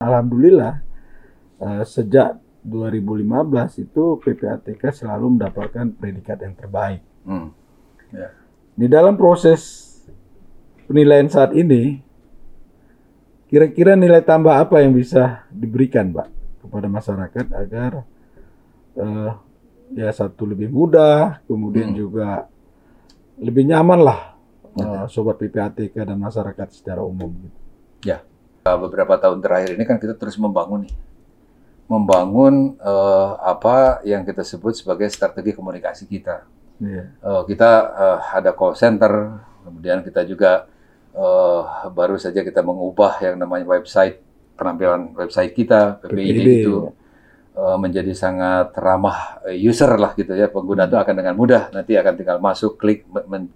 Alhamdulillah 0.00 0.80
uh, 1.60 1.84
sejak 1.84 2.40
2015 2.64 3.84
itu 3.84 4.16
PPATK 4.16 4.96
selalu 4.96 5.36
mendapatkan 5.36 5.92
predikat 5.92 6.40
yang 6.40 6.56
terbaik. 6.56 7.04
Hmm. 7.28 7.52
Ya. 8.08 8.32
Di 8.80 8.88
dalam 8.88 9.20
proses 9.20 9.60
penilaian 10.88 11.28
saat 11.28 11.52
ini, 11.52 12.00
kira-kira 13.52 13.92
nilai 13.92 14.24
tambah 14.24 14.56
apa 14.56 14.80
yang 14.80 14.96
bisa 14.96 15.44
diberikan, 15.52 16.16
Pak, 16.16 16.28
kepada 16.64 16.88
masyarakat 16.88 17.46
agar 17.60 17.92
uh, 18.96 19.36
ya 19.92 20.08
satu 20.16 20.48
lebih 20.48 20.72
mudah, 20.72 21.44
kemudian 21.44 21.92
hmm. 21.92 21.98
juga 22.00 22.48
lebih 23.36 23.68
nyaman 23.68 24.00
lah 24.00 24.20
uh, 24.80 25.04
sobat 25.12 25.36
PPATK 25.44 25.92
dan 26.08 26.16
masyarakat 26.16 26.68
secara 26.72 27.04
umum. 27.04 27.36
Ya, 28.00 28.24
beberapa 28.64 29.16
tahun 29.16 29.40
terakhir 29.40 29.76
ini 29.76 29.84
kan 29.88 29.96
kita 29.96 30.14
terus 30.16 30.36
membangun 30.36 30.84
nih. 30.84 30.94
Membangun 31.90 32.78
uh, 32.78 33.34
apa 33.42 34.04
yang 34.06 34.22
kita 34.22 34.46
sebut 34.46 34.78
sebagai 34.78 35.10
strategi 35.10 35.50
komunikasi 35.56 36.06
kita. 36.06 36.46
Yeah. 36.78 37.12
Uh, 37.18 37.42
kita 37.44 37.70
uh, 37.90 38.18
ada 38.30 38.54
call 38.54 38.78
center, 38.78 39.42
kemudian 39.66 40.00
kita 40.06 40.22
juga 40.22 40.70
uh, 41.12 41.90
baru 41.90 42.14
saja 42.14 42.46
kita 42.46 42.62
mengubah 42.62 43.18
yang 43.20 43.36
namanya 43.42 43.66
website 43.66 44.22
penampilan 44.54 45.16
website 45.18 45.56
kita 45.56 45.98
PPID, 46.04 46.62
itu 46.62 46.94
uh, 47.58 47.76
menjadi 47.80 48.14
sangat 48.14 48.70
ramah 48.78 49.42
user 49.50 49.90
lah 49.98 50.14
gitu 50.14 50.30
ya. 50.36 50.46
Pengguna 50.46 50.86
itu 50.86 50.94
akan 50.94 51.14
dengan 51.16 51.34
mudah 51.34 51.74
nanti 51.74 51.98
akan 51.98 52.14
tinggal 52.14 52.38
masuk 52.38 52.78
klik 52.78 53.02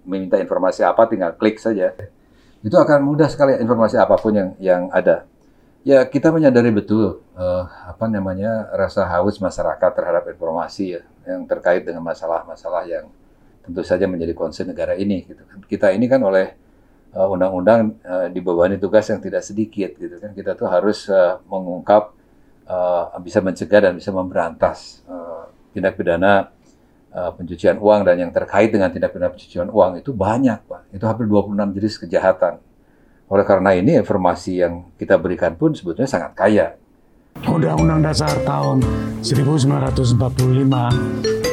meminta 0.03 0.35
informasi 0.35 0.83
apa 0.83 1.07
tinggal 1.07 1.33
klik 1.39 1.55
saja 1.55 1.95
itu 2.61 2.75
akan 2.77 2.99
mudah 3.03 3.27
sekali 3.27 3.57
informasi 3.57 3.99
apa 3.99 4.15
pun 4.15 4.33
yang 4.35 4.49
yang 4.61 4.81
ada 4.93 5.27
Ya, 5.85 6.01
kita 6.01 6.33
menyadari 6.33 6.73
betul 6.73 7.21
uh, 7.37 7.63
apa 7.85 8.09
namanya 8.09 8.73
rasa 8.73 9.05
haus 9.05 9.37
masyarakat 9.37 9.93
terhadap 9.93 10.25
informasi 10.33 10.97
ya 10.97 11.01
yang 11.29 11.45
terkait 11.45 11.85
dengan 11.85 12.01
masalah-masalah 12.01 12.89
yang 12.89 13.05
tentu 13.61 13.85
saja 13.85 14.09
menjadi 14.09 14.33
concern 14.33 14.73
negara 14.73 14.97
ini 14.97 15.29
gitu 15.29 15.45
kan. 15.45 15.61
Kita 15.61 15.93
ini 15.93 16.09
kan 16.09 16.25
oleh 16.25 16.57
uh, 17.13 17.29
undang-undang 17.29 18.01
uh, 18.01 18.33
dibebani 18.33 18.81
tugas 18.81 19.13
yang 19.13 19.21
tidak 19.21 19.45
sedikit 19.45 19.93
gitu 19.93 20.17
kan. 20.17 20.33
Kita 20.33 20.57
tuh 20.57 20.65
harus 20.73 21.05
uh, 21.05 21.37
mengungkap 21.45 22.17
uh, 22.65 23.13
bisa 23.21 23.45
mencegah 23.45 23.85
dan 23.85 23.93
bisa 23.93 24.09
memberantas 24.09 25.05
uh, 25.05 25.53
tindak 25.69 26.01
pidana 26.01 26.49
uh, 27.15 27.31
pencucian 27.31 27.79
uang 27.79 28.03
dan 28.03 28.19
yang 28.19 28.31
terkait 28.35 28.69
dengan 28.75 28.91
tindak 28.91 29.15
pidana 29.15 29.31
pencucian 29.31 29.71
uang 29.71 30.03
itu 30.03 30.11
banyak, 30.11 30.59
Pak. 30.67 30.91
Itu 30.91 31.07
hampir 31.07 31.25
26 31.25 31.75
jenis 31.79 31.95
kejahatan 32.03 32.59
oleh 33.25 33.41
karena 33.41 33.73
ini 33.73 33.97
informasi 33.97 34.61
yang 34.61 34.85
kita 35.01 35.17
berikan 35.17 35.57
pun 35.57 35.73
sebetulnya 35.73 36.05
sangat 36.05 36.37
kaya. 36.37 36.77
Undang-Undang 37.41 38.05
Dasar 38.05 38.31
tahun 38.45 38.85
1945 39.25 40.21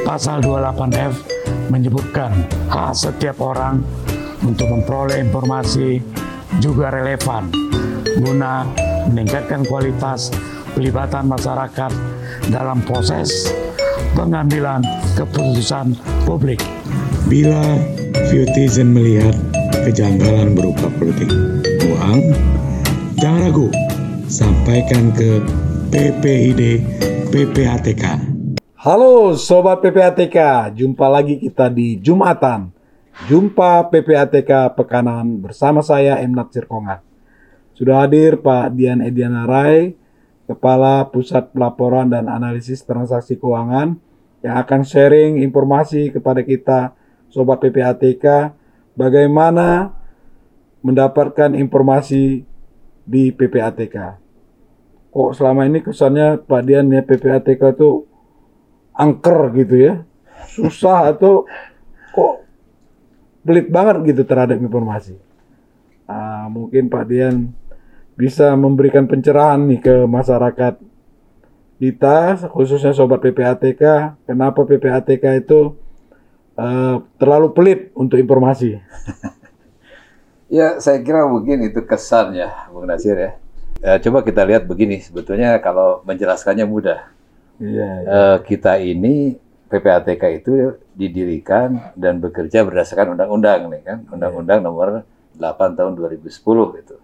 pasal 0.05 0.39
28F 0.45 1.15
menyebutkan 1.73 2.31
hak 2.69 2.93
setiap 2.93 3.41
orang 3.41 3.81
untuk 4.45 4.69
memperoleh 4.69 5.19
informasi 5.25 6.05
juga 6.61 6.93
relevan 6.93 7.49
guna 8.21 8.69
meningkatkan 9.09 9.65
kualitas 9.65 10.29
pelibatan 10.77 11.27
masyarakat 11.27 11.93
dalam 12.53 12.85
proses 12.85 13.49
pengambilan 14.13 14.85
keputusan 15.17 15.97
publik. 16.29 16.61
Bila 17.29 17.81
Citizen 18.29 18.93
melihat 18.93 19.37
kejanggalan 19.85 20.53
berupa 20.53 20.89
politik 21.01 21.29
uang, 21.89 22.21
jangan 23.17 23.41
ragu, 23.49 23.69
sampaikan 24.29 25.13
ke 25.13 25.41
PPID 25.93 26.63
PPATK. 27.33 28.05
Halo 28.83 29.39
Sobat 29.39 29.81
PPATK, 29.81 30.73
jumpa 30.77 31.07
lagi 31.09 31.39
kita 31.41 31.71
di 31.73 31.97
Jumatan. 32.01 32.75
Jumpa 33.29 33.93
PPATK 33.93 34.73
Pekanan 34.75 35.39
bersama 35.39 35.85
saya 35.85 36.19
M. 36.25 36.33
Natsir 36.33 36.65
Kongat. 36.65 37.05
Sudah 37.77 38.05
hadir 38.05 38.41
Pak 38.41 38.73
Dian 38.75 39.05
Ediana 39.05 39.45
Rai, 39.45 39.95
Kepala 40.47 41.07
Pusat 41.09 41.55
Pelaporan 41.55 42.11
dan 42.11 42.27
Analisis 42.27 42.83
Transaksi 42.83 43.39
Keuangan 43.39 43.95
yang 44.43 44.55
akan 44.59 44.83
sharing 44.83 45.39
informasi 45.39 46.11
kepada 46.11 46.43
kita 46.43 46.93
Sobat 47.33 47.63
PPATK 47.63 48.53
bagaimana 48.99 49.95
mendapatkan 50.83 51.55
informasi 51.57 52.45
di 53.07 53.33
PPATK. 53.33 54.21
Kok 55.13 55.31
selama 55.33 55.65
ini 55.65 55.81
kesannya 55.81 56.43
Pak 56.43 56.63
Dian 56.67 56.91
ya 56.91 57.01
PPATK 57.01 57.63
itu 57.79 58.05
angker 58.93 59.55
gitu 59.57 59.75
ya, 59.79 59.95
susah 60.51 61.07
atau 61.17 61.47
kok 62.13 62.45
pelit 63.47 63.71
banget 63.73 64.13
gitu 64.13 64.23
terhadap 64.29 64.59
informasi. 64.61 65.17
Nah, 66.05 66.51
mungkin 66.53 66.93
Pak 66.93 67.05
Dian 67.09 67.57
bisa 68.17 68.53
memberikan 68.55 69.09
pencerahan 69.09 69.61
nih 69.65 69.81
ke 69.81 69.95
masyarakat 70.05 70.75
kita, 71.83 72.47
khususnya 72.55 72.95
sobat 72.95 73.19
PPATK, 73.19 74.15
kenapa 74.23 74.63
PPATK 74.63 75.43
itu 75.43 75.75
uh, 76.55 77.03
terlalu 77.19 77.51
pelit 77.51 77.81
untuk 77.99 78.23
informasi. 78.23 78.79
ya, 80.63 80.79
saya 80.79 81.03
kira 81.03 81.27
mungkin 81.27 81.67
itu 81.67 81.83
kesan 81.83 82.39
ya, 82.39 82.71
Bung 82.71 82.87
Nasir 82.87 83.19
ya. 83.19 83.33
Uh, 83.83 83.99
coba 83.99 84.23
kita 84.23 84.47
lihat 84.47 84.71
begini, 84.71 85.03
sebetulnya 85.03 85.59
kalau 85.59 86.07
menjelaskannya 86.07 86.63
mudah. 86.63 87.11
Iya, 87.59 87.91
iya. 88.07 88.07
Uh, 88.07 88.37
kita 88.47 88.79
ini 88.79 89.35
PPATK 89.67 90.23
itu 90.39 90.79
didirikan 90.95 91.91
dan 91.99 92.23
bekerja 92.23 92.63
berdasarkan 92.63 93.19
undang-undang 93.19 93.73
nih 93.75 93.83
kan, 93.83 93.99
undang-undang 94.07 94.63
nomor 94.63 95.03
8 95.35 95.75
tahun 95.75 95.99
2010 95.99 96.31
itu 96.79 96.97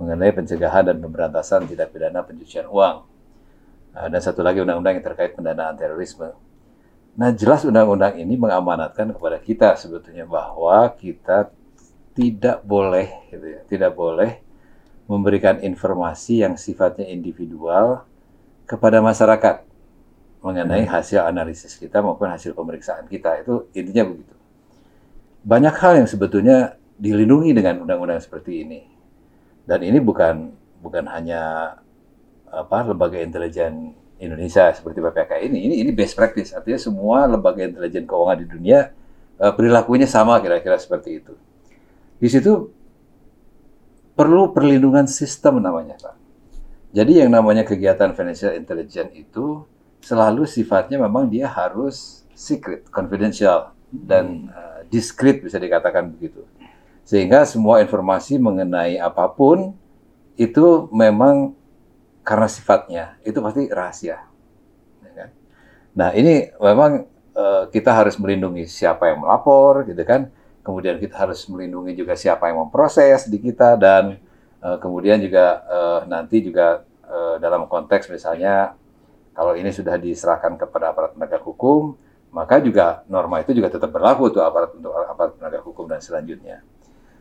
mengenai 0.00 0.32
pencegahan 0.32 0.88
dan 0.88 0.96
pemberantasan 0.96 1.68
tindak 1.68 1.92
pidana 1.92 2.24
pencucian 2.24 2.64
uang. 2.64 3.04
Uh, 3.92 4.08
dan 4.08 4.20
satu 4.24 4.40
lagi 4.40 4.64
undang-undang 4.64 4.96
yang 4.96 5.04
terkait 5.04 5.36
pendanaan 5.36 5.76
terorisme. 5.76 6.32
Nah, 7.20 7.28
jelas 7.36 7.68
undang-undang 7.68 8.16
ini 8.16 8.40
mengamanatkan 8.40 9.12
kepada 9.12 9.36
kita 9.36 9.76
sebetulnya 9.76 10.24
bahwa 10.24 10.88
kita 10.96 11.52
tidak 12.16 12.64
boleh, 12.64 13.28
gitu 13.28 13.44
ya, 13.44 13.60
tidak 13.68 13.92
boleh 13.92 14.40
memberikan 15.10 15.58
informasi 15.60 16.46
yang 16.46 16.54
sifatnya 16.54 17.04
individual 17.10 18.06
kepada 18.64 19.02
masyarakat 19.02 19.66
mengenai 20.40 20.86
hmm. 20.86 20.92
hasil 20.94 21.20
analisis 21.26 21.76
kita 21.76 22.00
maupun 22.00 22.30
hasil 22.30 22.56
pemeriksaan 22.56 23.04
kita. 23.10 23.42
Itu 23.42 23.68
intinya 23.76 24.06
begitu. 24.06 24.34
Banyak 25.42 25.74
hal 25.76 25.92
yang 26.04 26.08
sebetulnya 26.08 26.78
dilindungi 26.96 27.50
dengan 27.52 27.84
undang-undang 27.84 28.22
seperti 28.22 28.64
ini. 28.64 28.80
Dan 29.70 29.86
ini 29.86 30.02
bukan 30.02 30.50
bukan 30.82 31.06
hanya 31.06 31.78
apa 32.50 32.90
lembaga 32.90 33.22
intelijen 33.22 33.94
Indonesia 34.18 34.66
seperti 34.74 34.98
BPK 34.98 35.46
ini, 35.46 35.70
ini 35.70 35.74
ini 35.86 35.90
best 35.94 36.18
practice. 36.18 36.50
Artinya 36.50 36.82
semua 36.82 37.30
lembaga 37.30 37.62
intelijen 37.62 38.02
keuangan 38.02 38.42
di 38.42 38.46
dunia 38.50 38.90
uh, 39.38 39.54
perilakunya 39.54 40.10
sama 40.10 40.42
kira-kira 40.42 40.74
seperti 40.74 41.22
itu. 41.22 41.38
Di 42.18 42.26
situ 42.26 42.74
perlu 44.18 44.50
perlindungan 44.50 45.06
sistem 45.06 45.62
namanya, 45.62 45.94
Pak. 46.02 46.18
Jadi 46.90 47.22
yang 47.22 47.30
namanya 47.30 47.62
kegiatan 47.62 48.10
financial 48.18 48.58
intelligence 48.58 49.14
itu 49.14 49.62
selalu 50.02 50.50
sifatnya 50.50 50.98
memang 50.98 51.30
dia 51.30 51.46
harus 51.46 52.26
secret, 52.34 52.90
confidential 52.90 53.70
dan 53.94 54.50
uh, 54.50 54.82
discreet 54.90 55.46
bisa 55.46 55.62
dikatakan 55.62 56.10
begitu. 56.10 56.42
Sehingga 57.04 57.42
semua 57.48 57.82
informasi 57.82 58.38
mengenai 58.38 59.00
apa 59.00 59.26
pun 59.28 59.74
itu 60.38 60.88
memang 60.94 61.52
karena 62.22 62.48
sifatnya 62.48 63.04
itu 63.26 63.38
pasti 63.42 63.66
rahasia. 63.66 64.24
Ya 65.02 65.10
kan? 65.16 65.28
Nah 65.96 66.10
ini 66.14 66.48
memang 66.56 67.08
uh, 67.34 67.66
kita 67.72 67.90
harus 67.90 68.14
melindungi 68.20 68.68
siapa 68.70 69.10
yang 69.10 69.26
melapor, 69.26 69.84
gitu 69.88 70.00
kan. 70.06 70.30
Kemudian 70.60 71.00
kita 71.00 71.16
harus 71.26 71.48
melindungi 71.48 71.96
juga 71.96 72.14
siapa 72.14 72.46
yang 72.52 72.62
memproses 72.68 73.26
di 73.26 73.40
kita 73.40 73.74
dan 73.80 74.20
uh, 74.60 74.76
kemudian 74.78 75.18
juga 75.18 75.64
uh, 75.66 76.00
nanti 76.06 76.42
juga 76.42 76.86
dalam 77.42 77.66
konteks 77.66 78.06
misalnya 78.06 78.78
kalau 79.34 79.58
ini 79.58 79.74
sudah 79.74 79.98
diserahkan 79.98 80.54
kepada 80.54 80.94
aparat 80.94 81.10
penegak 81.16 81.42
hukum, 81.42 81.98
maka 82.30 82.62
juga 82.62 83.02
norma 83.10 83.42
itu 83.42 83.50
juga 83.50 83.66
tetap 83.66 83.90
berlaku 83.90 84.30
untuk 84.30 84.46
aparat 84.46 84.70
untuk 84.78 84.94
aparat 84.94 85.34
penegak 85.34 85.62
hukum 85.66 85.90
dan 85.90 85.98
selanjutnya. 85.98 86.62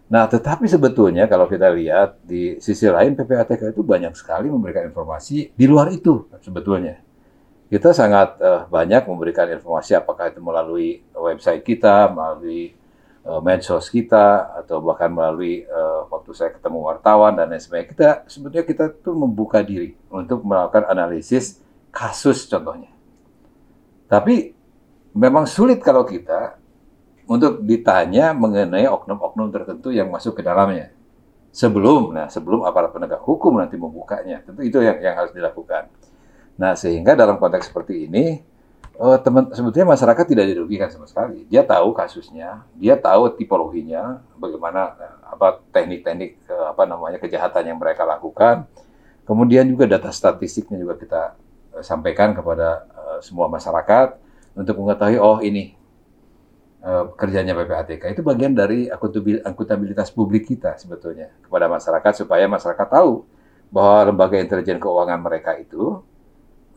Nah, 0.09 0.25
tetapi 0.25 0.65
sebetulnya 0.65 1.29
kalau 1.29 1.45
kita 1.45 1.69
lihat 1.69 2.17
di 2.25 2.57
sisi 2.57 2.89
lain 2.89 3.13
PPATK 3.13 3.69
itu 3.69 3.85
banyak 3.85 4.17
sekali 4.17 4.49
memberikan 4.49 4.89
informasi 4.89 5.53
di 5.53 5.65
luar 5.69 5.93
itu 5.93 6.25
sebetulnya. 6.41 6.97
Kita 7.69 7.93
sangat 7.93 8.41
uh, 8.41 8.65
banyak 8.65 9.05
memberikan 9.05 9.45
informasi 9.53 9.93
apakah 9.93 10.33
itu 10.33 10.41
melalui 10.41 11.05
website 11.13 11.61
kita, 11.61 12.09
melalui 12.09 12.73
uh, 13.29 13.41
medsos 13.43 13.89
kita 13.93 14.57
atau 14.63 14.79
bahkan 14.81 15.11
melalui 15.11 15.65
uh, 15.67 16.07
waktu 16.09 16.31
saya 16.33 16.49
ketemu 16.55 16.79
wartawan 16.89 17.35
dan 17.35 17.51
lain 17.51 17.61
sebagainya 17.61 17.89
kita 17.91 18.09
sebetulnya 18.29 18.65
kita 18.65 18.85
tuh 19.01 19.15
membuka 19.15 19.59
diri 19.61 19.95
untuk 20.09 20.45
melakukan 20.45 20.87
analisis 20.87 21.59
kasus 21.93 22.45
contohnya 22.47 22.91
tapi 24.07 24.53
memang 25.13 25.49
sulit 25.49 25.81
kalau 25.81 26.05
kita 26.05 26.58
untuk 27.29 27.61
ditanya 27.61 28.33
mengenai 28.33 28.89
oknum-oknum 28.89 29.53
tertentu 29.53 29.93
yang 29.93 30.09
masuk 30.09 30.33
ke 30.33 30.41
dalamnya 30.41 30.89
sebelum 31.53 32.17
nah 32.17 32.25
sebelum 32.25 32.65
aparat 32.65 32.89
penegak 32.89 33.21
hukum 33.21 33.61
nanti 33.61 33.77
membukanya 33.77 34.41
tentu 34.41 34.65
itu 34.65 34.81
yang 34.81 34.97
yang 34.97 35.13
harus 35.13 35.29
dilakukan 35.29 35.93
nah 36.57 36.73
sehingga 36.73 37.13
dalam 37.13 37.37
konteks 37.37 37.69
seperti 37.69 38.09
ini 38.09 38.41
uh, 38.99 39.17
teman 39.17 39.47
sebetulnya 39.55 39.95
masyarakat 39.95 40.25
tidak 40.27 40.45
dirugikan 40.51 40.91
sama 40.91 41.07
sekali. 41.07 41.47
Dia 41.47 41.63
tahu 41.63 41.95
kasusnya, 41.95 42.67
dia 42.75 42.99
tahu 42.99 43.31
tipologinya, 43.39 44.19
bagaimana 44.35 44.93
uh, 44.99 45.15
apa 45.39 45.63
teknik-teknik 45.71 46.35
uh, 46.51 46.75
apa 46.75 46.83
namanya 46.83 47.17
kejahatan 47.17 47.63
yang 47.73 47.79
mereka 47.79 48.03
lakukan. 48.03 48.67
Kemudian 49.23 49.63
juga 49.71 49.87
data 49.87 50.11
statistiknya 50.11 50.75
juga 50.75 50.99
kita 50.99 51.21
uh, 51.79 51.83
sampaikan 51.83 52.35
kepada 52.35 52.83
uh, 52.91 53.17
semua 53.23 53.47
masyarakat 53.47 54.19
untuk 54.59 54.75
mengetahui 54.83 55.17
oh 55.17 55.39
ini 55.39 55.78
uh, 56.83 57.11
kerjanya 57.15 57.55
PPATK 57.55 58.15
itu 58.15 58.21
bagian 58.21 58.55
dari 58.55 58.89
akuntabilitas 59.43 60.11
publik 60.11 60.47
kita 60.47 60.75
sebetulnya 60.79 61.31
kepada 61.43 61.67
masyarakat 61.67 62.25
supaya 62.25 62.45
masyarakat 62.47 62.87
tahu 62.87 63.23
bahwa 63.69 64.13
lembaga 64.13 64.35
intelijen 64.41 64.81
keuangan 64.81 65.19
mereka 65.21 65.53
itu 65.55 66.01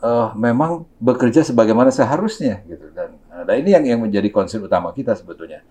uh, 0.04 0.30
memang 0.36 0.84
bekerja 1.00 1.40
sebagaimana 1.46 1.88
seharusnya 1.88 2.60
gitu 2.68 2.92
dan 2.92 3.16
nah 3.42 3.54
ini 3.58 3.74
yang 3.74 3.84
yang 3.96 4.00
menjadi 4.02 4.28
concern 4.30 4.62
utama 4.62 4.94
kita 4.94 5.18
sebetulnya. 5.18 5.64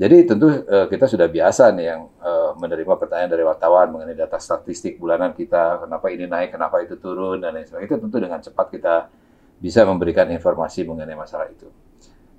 Jadi 0.00 0.24
tentu 0.24 0.48
uh, 0.48 0.88
kita 0.88 1.04
sudah 1.04 1.28
biasa 1.28 1.76
nih 1.76 1.86
yang 1.92 2.08
uh, 2.24 2.56
menerima 2.56 2.94
pertanyaan 2.96 3.36
dari 3.36 3.44
wartawan 3.44 3.92
mengenai 3.92 4.16
data 4.16 4.40
statistik 4.40 4.96
bulanan 4.96 5.36
kita, 5.36 5.84
kenapa 5.84 6.08
ini 6.08 6.24
naik, 6.24 6.56
kenapa 6.56 6.80
itu 6.80 6.96
turun 6.96 7.42
dan 7.42 7.52
lain 7.52 7.68
sebagainya. 7.68 7.88
Itu 7.90 7.96
tentu 8.00 8.16
dengan 8.16 8.40
cepat 8.40 8.66
kita 8.72 8.94
bisa 9.60 9.84
memberikan 9.84 10.24
informasi 10.32 10.88
mengenai 10.88 11.12
masalah 11.12 11.52
itu. 11.52 11.68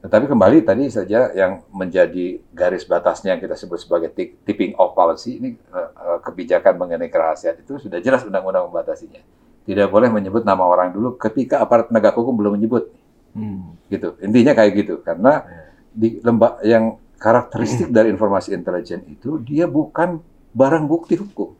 Tetapi 0.01 0.25
kembali 0.25 0.65
tadi 0.65 0.89
saja 0.89 1.30
yang 1.38 1.62
menjadi 1.69 2.42
garis 2.50 2.89
batasnya 2.89 3.38
yang 3.38 3.42
kita 3.42 3.53
sebut 3.53 3.77
sebagai 3.77 4.09
tipping 4.18 4.74
off 4.81 4.98
policy 4.98 5.38
ini 5.38 5.50
uh, 5.69 6.18
kebijakan 6.25 6.74
mengenai 6.81 7.09
kerahasiaan 7.09 7.62
itu 7.62 7.77
sudah 7.77 8.01
jelas 8.01 8.25
undang-undang 8.25 8.65
membatasinya 8.65 9.21
tidak 9.65 9.88
boleh 9.94 10.09
menyebut 10.09 10.42
nama 10.42 10.65
orang 10.65 10.89
dulu 10.89 11.18
ketika 11.18 11.62
aparat 11.62 11.89
penegak 11.89 12.18
hukum 12.18 12.33
belum 12.33 12.57
menyebut. 12.57 12.89
Hmm. 13.31 13.77
Gitu. 13.88 14.18
Intinya 14.25 14.57
kayak 14.57 14.71
gitu 14.75 14.94
karena 15.06 15.45
di 15.92 16.18
lembak 16.24 16.63
yang 16.65 16.98
karakteristik 17.21 17.94
dari 17.94 18.09
informasi 18.09 18.57
intelijen 18.57 19.06
itu 19.06 19.38
dia 19.45 19.69
bukan 19.69 20.19
barang 20.51 20.86
bukti 20.89 21.15
hukum. 21.15 21.53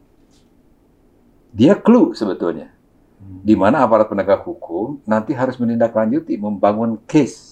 Dia 1.54 1.78
clue 1.78 2.16
sebetulnya. 2.16 2.72
Hmm. 3.22 3.40
Di 3.46 3.54
mana 3.54 3.86
aparat 3.86 4.10
penegak 4.10 4.42
hukum 4.42 4.98
nanti 5.06 5.30
harus 5.32 5.54
menindaklanjuti, 5.56 6.34
membangun 6.36 6.98
case. 7.06 7.51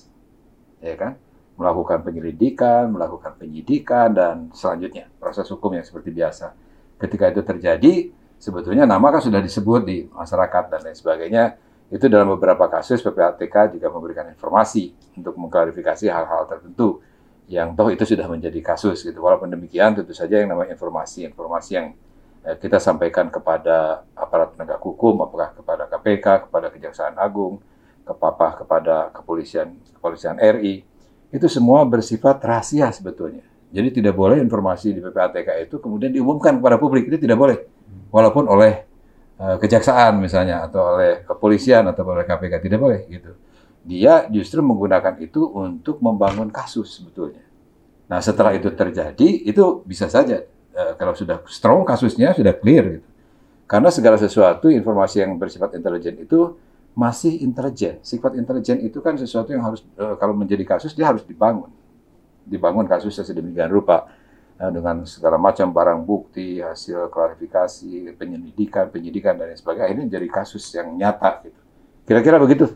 Ya 0.80 0.96
kan? 0.96 1.16
Melakukan 1.60 2.00
penyelidikan, 2.00 2.88
melakukan 2.88 3.36
penyidikan 3.36 4.16
dan 4.16 4.48
selanjutnya 4.56 5.12
proses 5.20 5.44
hukum 5.52 5.76
yang 5.76 5.84
seperti 5.84 6.08
biasa. 6.08 6.56
Ketika 6.96 7.28
itu 7.28 7.44
terjadi, 7.44 7.94
sebetulnya 8.40 8.88
nama 8.88 9.12
kan 9.12 9.20
sudah 9.20 9.44
disebut 9.44 9.80
di 9.84 10.08
masyarakat 10.08 10.72
dan 10.72 10.80
lain 10.80 10.96
sebagainya. 10.96 11.44
Itu 11.90 12.06
dalam 12.06 12.32
beberapa 12.32 12.70
kasus 12.70 13.02
PPATK 13.02 13.76
juga 13.76 13.90
memberikan 13.90 14.24
informasi 14.30 14.94
untuk 15.18 15.34
mengklarifikasi 15.36 16.06
hal-hal 16.06 16.46
tertentu 16.46 17.02
yang 17.50 17.74
toh 17.74 17.90
itu 17.90 18.06
sudah 18.06 18.30
menjadi 18.30 18.62
kasus 18.62 19.02
gitu. 19.02 19.18
Walaupun 19.18 19.50
demikian 19.50 19.98
tentu 19.98 20.14
saja 20.14 20.38
yang 20.38 20.54
namanya 20.54 20.78
informasi-informasi 20.78 21.70
yang 21.74 21.98
eh, 22.46 22.54
kita 22.54 22.78
sampaikan 22.78 23.26
kepada 23.26 24.06
aparat 24.14 24.54
penegak 24.54 24.78
hukum, 24.78 25.18
apakah 25.26 25.50
kepada 25.50 25.90
KPK, 25.90 26.46
kepada 26.46 26.70
Kejaksaan 26.70 27.18
Agung, 27.18 27.58
kepapah 28.10 28.66
kepada 28.66 29.14
kepolisian 29.14 29.78
kepolisian 29.94 30.34
RI, 30.42 30.82
itu 31.30 31.46
semua 31.46 31.86
bersifat 31.86 32.42
rahasia 32.42 32.90
sebetulnya. 32.90 33.46
Jadi 33.70 34.02
tidak 34.02 34.18
boleh 34.18 34.42
informasi 34.42 34.90
di 34.90 34.98
PPATK 34.98 35.70
itu 35.70 35.78
kemudian 35.78 36.10
diumumkan 36.10 36.58
kepada 36.58 36.74
publik, 36.74 37.06
itu 37.06 37.22
tidak 37.22 37.38
boleh 37.38 37.58
walaupun 38.10 38.50
oleh 38.50 38.82
uh, 39.38 39.56
kejaksaan 39.62 40.18
misalnya 40.18 40.66
atau 40.66 40.98
oleh 40.98 41.22
kepolisian 41.22 41.86
atau 41.86 42.02
oleh 42.04 42.26
KPK 42.26 42.54
tidak 42.58 42.78
boleh 42.82 43.00
gitu. 43.06 43.32
Dia 43.86 44.28
justru 44.28 44.60
menggunakan 44.60 45.16
itu 45.22 45.40
untuk 45.46 46.02
membangun 46.04 46.52
kasus 46.52 47.00
sebetulnya. 47.00 47.46
Nah 48.10 48.18
setelah 48.18 48.52
itu 48.52 48.68
terjadi 48.74 49.28
itu 49.46 49.86
bisa 49.86 50.10
saja 50.10 50.42
uh, 50.74 50.92
kalau 50.98 51.14
sudah 51.14 51.40
strong 51.46 51.86
kasusnya 51.86 52.34
sudah 52.34 52.52
clear 52.58 53.00
gitu. 53.00 53.08
Karena 53.70 53.86
segala 53.94 54.18
sesuatu 54.18 54.66
informasi 54.66 55.22
yang 55.22 55.38
bersifat 55.38 55.78
intelijen 55.78 56.18
itu 56.18 56.58
masih 56.94 57.40
intelijen. 57.40 58.02
Sifat 58.02 58.34
intelijen 58.34 58.82
itu 58.82 58.98
kan 59.00 59.14
sesuatu 59.14 59.54
yang 59.54 59.62
harus 59.62 59.86
uh, 59.96 60.18
kalau 60.18 60.34
menjadi 60.34 60.62
kasus 60.66 60.92
dia 60.92 61.06
harus 61.06 61.22
dibangun. 61.22 61.70
Dibangun 62.44 62.84
kasusnya 62.88 63.22
sedemikian 63.22 63.70
rupa 63.70 64.10
ya, 64.58 64.68
dengan 64.74 65.06
segala 65.06 65.38
macam 65.38 65.70
barang 65.70 66.02
bukti, 66.02 66.58
hasil 66.58 67.08
klarifikasi, 67.08 68.16
penyelidikan, 68.18 68.90
penyidikan 68.90 69.38
dan 69.38 69.54
lain 69.54 69.58
sebagainya. 69.58 69.90
Ini 69.94 70.02
jadi 70.10 70.26
kasus 70.26 70.66
yang 70.74 70.92
nyata. 70.98 71.46
Gitu. 71.46 71.60
Kira-kira 72.10 72.42
begitu, 72.42 72.66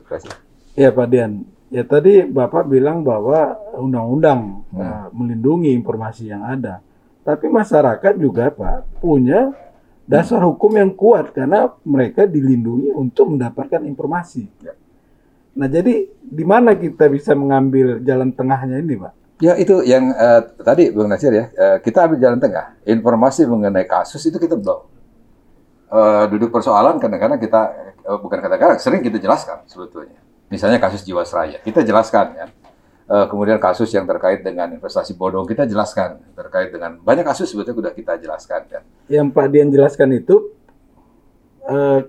Iya 0.75 0.95
Pak 0.95 1.07
Dian. 1.11 1.43
Ya 1.75 1.83
tadi 1.83 2.23
Bapak 2.23 2.71
bilang 2.71 3.03
bahwa 3.03 3.59
undang-undang 3.75 4.63
hmm. 4.71 4.79
uh, 4.79 5.07
melindungi 5.11 5.75
informasi 5.75 6.31
yang 6.31 6.47
ada. 6.47 6.79
Tapi 7.25 7.49
masyarakat 7.51 8.15
juga 8.21 8.53
Pak 8.53 9.01
punya 9.03 9.51
dasar 10.05 10.45
hukum 10.45 10.73
yang 10.77 10.93
kuat 10.93 11.33
karena 11.33 11.73
mereka 11.85 12.29
dilindungi 12.29 12.93
untuk 12.93 13.33
mendapatkan 13.33 13.85
informasi. 13.85 14.45
Ya. 14.61 14.77
Nah 15.57 15.69
jadi 15.69 16.09
di 16.11 16.45
mana 16.45 16.77
kita 16.77 17.09
bisa 17.09 17.33
mengambil 17.33 18.01
jalan 18.05 18.33
tengahnya 18.33 18.81
ini 18.81 19.01
Pak? 19.01 19.13
Ya 19.43 19.59
itu 19.59 19.83
yang 19.83 20.15
uh, 20.15 20.41
tadi 20.63 20.95
Bung 20.95 21.11
Nasir 21.11 21.35
ya, 21.35 21.51
uh, 21.53 21.77
kita 21.83 22.07
ambil 22.07 22.19
jalan 22.23 22.39
tengah. 22.39 22.79
Informasi 22.87 23.49
mengenai 23.51 23.89
kasus 23.89 24.25
itu 24.25 24.37
kita 24.41 24.57
belum 24.57 24.95
Uh, 25.95 26.27
duduk 26.27 26.51
persoalan 26.51 26.99
kadang-kadang 26.99 27.39
kita, 27.39 27.71
uh, 28.03 28.19
bukan 28.19 28.43
kadang-kadang, 28.43 28.83
sering 28.83 28.99
kita 28.99 29.15
jelaskan 29.23 29.63
sebetulnya. 29.71 30.19
Misalnya 30.51 30.83
kasus 30.83 31.07
Jiwasraya, 31.07 31.63
kita 31.63 31.87
jelaskan 31.87 32.35
ya. 32.35 32.47
Uh, 33.05 33.29
kemudian 33.29 33.61
kasus 33.61 33.93
yang 33.93 34.09
terkait 34.09 34.41
dengan 34.41 34.73
investasi 34.73 35.13
bodong, 35.13 35.45
kita 35.45 35.69
jelaskan. 35.69 36.25
Terkait 36.33 36.73
dengan 36.73 36.97
banyak 37.05 37.21
kasus 37.21 37.53
sebetulnya 37.53 37.77
sudah 37.77 37.93
kita 37.93 38.17
jelaskan 38.17 38.65
kan. 38.65 38.83
Yang 39.13 39.29
Pak 39.37 39.47
Dian 39.53 39.69
jelaskan 39.69 40.09
itu, 40.17 40.57
uh, 41.69 42.01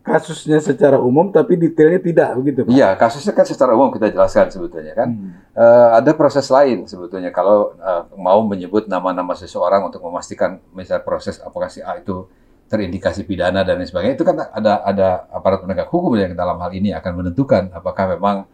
kasusnya 0.00 0.58
secara 0.64 0.96
umum 0.96 1.28
tapi 1.28 1.60
detailnya 1.60 2.00
tidak 2.00 2.28
begitu 2.40 2.60
Pak? 2.64 2.72
Iya, 2.72 2.88
kasusnya 2.96 3.32
kan 3.36 3.44
secara 3.44 3.76
umum 3.76 3.92
kita 3.92 4.08
jelaskan 4.08 4.48
sebetulnya 4.48 4.96
kan. 4.96 5.08
Hmm. 5.12 5.30
Uh, 5.52 5.88
ada 6.00 6.10
proses 6.16 6.48
lain 6.48 6.88
sebetulnya 6.88 7.28
kalau 7.30 7.76
uh, 7.76 8.08
mau 8.16 8.40
menyebut 8.48 8.88
nama-nama 8.88 9.36
seseorang 9.36 9.92
untuk 9.92 10.00
memastikan 10.00 10.56
misal 10.72 11.04
proses 11.04 11.36
apakah 11.44 11.68
si 11.68 11.84
A 11.84 12.00
itu 12.00 12.24
terindikasi 12.70 13.26
pidana 13.26 13.66
dan 13.66 13.82
lain 13.82 13.88
sebagainya 13.90 14.14
itu 14.14 14.22
kan 14.22 14.46
ada 14.46 14.80
ada 14.86 15.08
aparat 15.34 15.58
penegak 15.66 15.90
hukum 15.90 16.14
yang 16.14 16.38
dalam 16.38 16.54
hal 16.62 16.70
ini 16.70 16.94
akan 16.94 17.12
menentukan 17.18 17.66
apakah 17.74 18.14
memang 18.14 18.46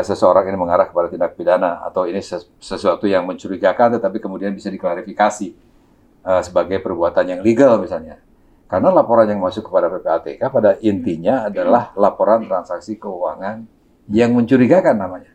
seseorang 0.00 0.48
ini 0.48 0.56
mengarah 0.56 0.88
kepada 0.88 1.12
tindak 1.12 1.36
pidana 1.36 1.84
atau 1.84 2.08
ini 2.08 2.24
sesuatu 2.56 3.04
yang 3.04 3.28
mencurigakan 3.28 4.00
tetapi 4.00 4.24
kemudian 4.24 4.56
bisa 4.56 4.72
diklarifikasi 4.72 5.52
uh, 6.24 6.40
sebagai 6.40 6.80
perbuatan 6.80 7.36
yang 7.36 7.40
legal 7.44 7.76
misalnya. 7.76 8.16
Karena 8.72 8.88
laporan 8.88 9.28
yang 9.28 9.44
masuk 9.44 9.68
kepada 9.68 9.92
PPATK 9.92 10.40
pada 10.48 10.80
intinya 10.80 11.44
adalah 11.44 11.92
laporan 11.92 12.48
transaksi 12.48 12.96
keuangan 12.96 13.68
yang 14.08 14.32
mencurigakan 14.32 14.96
namanya. 14.96 15.28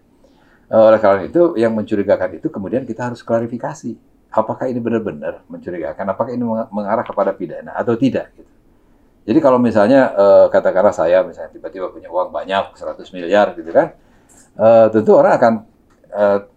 Eh, 0.68 0.74
oleh 0.74 0.98
karena 0.98 1.30
itu, 1.30 1.54
yang 1.54 1.70
mencurigakan 1.78 2.42
itu 2.42 2.50
kemudian 2.50 2.82
kita 2.82 3.14
harus 3.14 3.22
klarifikasi. 3.22 3.94
Apakah 4.34 4.66
ini 4.74 4.82
benar-benar 4.82 5.46
mencurigakan? 5.54 6.18
Apakah 6.18 6.34
ini 6.34 6.42
mengarah 6.74 7.06
kepada 7.06 7.30
pidana 7.32 7.78
atau 7.78 7.94
tidak? 7.94 8.34
Gitu. 8.34 8.52
Jadi 9.30 9.40
kalau 9.40 9.62
misalnya 9.62 10.18
eh, 10.18 10.46
katakanlah 10.50 10.98
saya 10.98 11.22
misalnya 11.22 11.54
tiba-tiba 11.54 11.94
punya 11.94 12.10
uang 12.10 12.34
banyak 12.34 12.74
100 12.74 13.06
miliar 13.14 13.54
gitu 13.54 13.70
kan, 13.70 13.94
eh, 14.58 14.88
tentu 14.92 15.12
orang 15.14 15.34
akan 15.38 15.54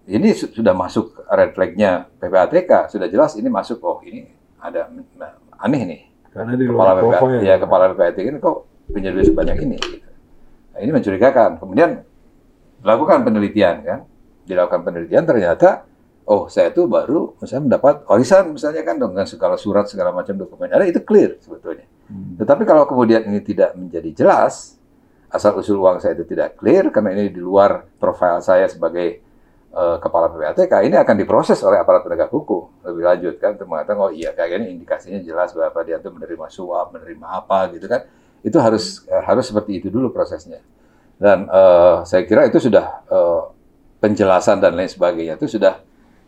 ini 0.09 0.33
sudah 0.33 0.73
masuk 0.73 1.21
red 1.29 1.53
flagnya 1.53 2.09
PPATK, 2.17 2.89
sudah 2.89 3.13
jelas 3.13 3.37
ini 3.37 3.53
masuk 3.53 3.77
oh 3.85 4.01
ini 4.01 4.25
ada 4.57 4.89
aneh 5.61 5.83
nih 5.85 6.01
karena 6.31 6.55
di 6.55 6.65
luar 6.67 6.95
kepala 6.95 7.01
profil. 7.03 7.41
Ya, 7.43 7.55
kepala 7.59 7.85
BPAT 7.93 8.19
ini 8.23 8.39
kok 8.39 8.57
punya 8.87 9.11
duit 9.11 9.27
sebanyak 9.27 9.57
ini. 9.67 9.77
Gitu. 9.79 10.09
Nah, 10.71 10.79
ini 10.79 10.91
mencurigakan. 10.95 11.51
Kemudian 11.59 11.91
dilakukan 12.81 13.19
penelitian 13.27 13.77
kan. 13.83 14.01
Dilakukan 14.47 14.81
penelitian 14.87 15.25
ternyata 15.27 15.87
oh 16.31 16.47
saya 16.47 16.71
itu 16.71 16.87
baru 16.87 17.35
misalnya 17.43 17.75
mendapat 17.75 18.07
warisan 18.07 18.55
misalnya 18.55 18.83
kan 18.87 18.97
dengan 19.03 19.27
segala 19.27 19.59
surat 19.59 19.91
segala 19.91 20.15
macam 20.15 20.39
dokumen 20.39 20.71
ada 20.71 20.87
itu 20.87 21.03
clear 21.03 21.39
sebetulnya. 21.43 21.87
Hmm. 22.07 22.39
Tetapi 22.39 22.63
kalau 22.67 22.87
kemudian 22.87 23.27
ini 23.27 23.43
tidak 23.43 23.75
menjadi 23.75 24.11
jelas 24.15 24.80
asal 25.31 25.55
usul 25.63 25.79
uang 25.79 26.03
saya 26.03 26.19
itu 26.19 26.27
tidak 26.27 26.59
clear 26.59 26.91
karena 26.91 27.15
ini 27.15 27.31
di 27.31 27.39
luar 27.39 27.87
profil 28.03 28.43
saya 28.43 28.67
sebagai 28.67 29.23
uh, 29.71 29.97
kepala 30.03 30.27
PPATK 30.31 30.91
ini 30.91 30.99
akan 30.99 31.15
diproses 31.15 31.63
oleh 31.63 31.79
aparat 31.79 32.03
penegak 32.03 32.31
hukum. 32.35 32.83
Lebih 32.83 33.03
lanjut 33.07 33.35
kan 33.39 33.55
untuk 33.55 33.71
mengatakan 33.71 33.99
oh 34.03 34.11
iya 34.11 34.35
kayaknya 34.35 34.75
indikasinya 34.75 35.23
jelas 35.23 35.55
bahwa 35.55 35.83
dia 35.87 36.03
itu 36.03 36.11
menerima 36.11 36.47
suap 36.51 36.91
menerima 36.95 37.27
apa 37.27 37.71
gitu 37.75 37.87
kan. 37.87 38.03
Itu 38.43 38.59
harus 38.59 39.07
uh, 39.07 39.23
harus 39.23 39.47
seperti 39.47 39.79
itu 39.79 39.89
dulu 39.89 40.11
prosesnya. 40.11 40.59
Dan 41.21 41.47
uh, 41.47 42.03
saya 42.03 42.27
kira 42.27 42.51
itu 42.51 42.59
sudah 42.59 43.07
uh, 43.07 43.55
penjelasan 44.03 44.59
dan 44.59 44.75
lain 44.75 44.91
sebagainya 44.91 45.39
itu 45.39 45.47
sudah 45.47 45.79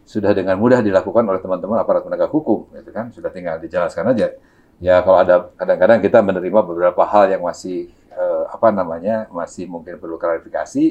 sudah 0.03 0.35
dengan 0.35 0.59
mudah 0.59 0.83
dilakukan 0.83 1.25
oleh 1.25 1.41
teman-teman 1.41 1.79
aparat 1.81 2.07
penegak 2.07 2.31
hukum 2.31 2.71
gitu 2.79 2.91
kan. 2.95 3.11
Sudah 3.11 3.35
tinggal 3.35 3.59
dijelaskan 3.59 4.15
aja. 4.15 4.31
Ya 4.83 4.99
kalau 5.03 5.19
ada 5.23 5.51
kadang-kadang 5.59 5.99
kita 6.03 6.19
menerima 6.23 6.61
beberapa 6.67 7.03
hal 7.07 7.31
yang 7.31 7.43
masih 7.43 7.91
uh, 8.23 8.47
apa 8.47 8.71
namanya 8.71 9.27
masih 9.35 9.67
mungkin 9.67 9.99
perlu 9.99 10.15
klarifikasi 10.15 10.85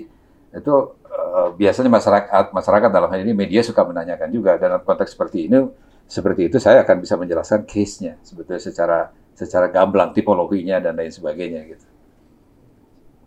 itu 0.52 0.74
uh, 1.08 1.48
biasanya 1.56 1.88
masyarakat 1.88 2.52
masyarakat 2.52 2.90
dalam 2.92 3.08
hal 3.08 3.20
ini 3.24 3.32
media 3.32 3.64
suka 3.64 3.88
menanyakan 3.88 4.28
juga 4.28 4.60
dalam 4.60 4.84
konteks 4.84 5.16
seperti 5.16 5.48
ini 5.48 5.64
seperti 6.12 6.52
itu 6.52 6.60
saya 6.60 6.84
akan 6.84 7.00
bisa 7.00 7.16
menjelaskan 7.16 7.64
case-nya 7.64 8.20
sebetulnya 8.20 8.60
secara 8.60 9.16
secara 9.32 9.72
gamblang 9.72 10.12
tipologinya 10.12 10.84
dan 10.84 11.00
lain 11.00 11.10
sebagainya 11.10 11.64
gitu. 11.72 11.88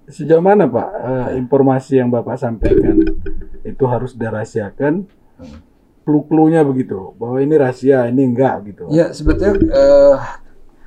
Sejauh 0.05 0.45
mana 0.45 0.69
Pak 0.69 0.89
uh, 1.01 1.29
informasi 1.33 1.97
yang 1.97 2.13
Bapak 2.13 2.37
sampaikan 2.37 3.01
itu 3.65 3.85
harus 3.89 4.13
dirahasiakan? 4.13 5.09
Hmm. 5.41 5.59
Clue-cluenya 6.05 6.61
begitu 6.61 7.17
bahwa 7.17 7.41
ini 7.41 7.57
rahasia, 7.57 8.05
ini 8.13 8.29
enggak 8.29 8.69
gitu. 8.69 8.85
Ya 8.93 9.09
sebetulnya 9.17 9.57
uh, 9.73 10.21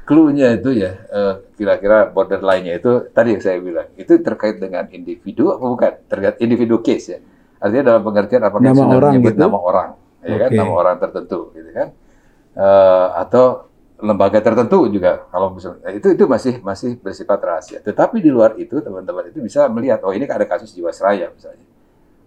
clue-nya 0.07 0.55
itu 0.55 0.71
ya 0.71 1.03
uh, 1.11 1.43
kira-kira 1.59 2.07
borderline-nya 2.07 2.79
itu 2.79 3.11
tadi 3.11 3.35
yang 3.35 3.43
saya 3.43 3.59
bilang 3.59 3.91
itu 3.99 4.15
terkait 4.23 4.55
dengan 4.55 4.87
individu 4.87 5.51
apa 5.51 5.65
bukan? 5.67 5.91
Terkait 6.07 6.39
individu 6.39 6.79
case 6.79 7.07
ya. 7.11 7.19
Artinya 7.59 7.83
dalam 7.93 8.01
pengertian 8.07 8.41
apakah 8.47 8.71
nama 8.71 8.79
sudah 8.79 8.97
orang 9.03 9.11
menyebut 9.11 9.33
gitu? 9.35 9.43
nama 9.43 9.57
orang 9.59 9.89
ya 10.23 10.35
kan? 10.39 10.49
Nama 10.55 10.71
orang 10.71 10.95
tertentu 11.03 11.39
gitu 11.51 11.69
kan? 11.75 11.87
Uh, 12.55 13.07
atau 13.19 13.45
lembaga 13.99 14.39
tertentu 14.39 14.87
juga 14.87 15.27
kalau 15.27 15.51
misalnya 15.51 15.91
itu 15.91 16.07
itu 16.15 16.23
masih 16.23 16.53
masih 16.63 16.95
bersifat 17.03 17.39
rahasia. 17.43 17.83
Tetapi 17.83 18.23
di 18.23 18.31
luar 18.31 18.55
itu 18.55 18.79
teman-teman 18.79 19.27
itu 19.27 19.43
bisa 19.43 19.67
melihat 19.67 19.99
oh 20.07 20.15
ini 20.15 20.23
ada 20.23 20.47
kasus 20.47 20.71
jiwasraya 20.71 21.35
misalnya 21.35 21.66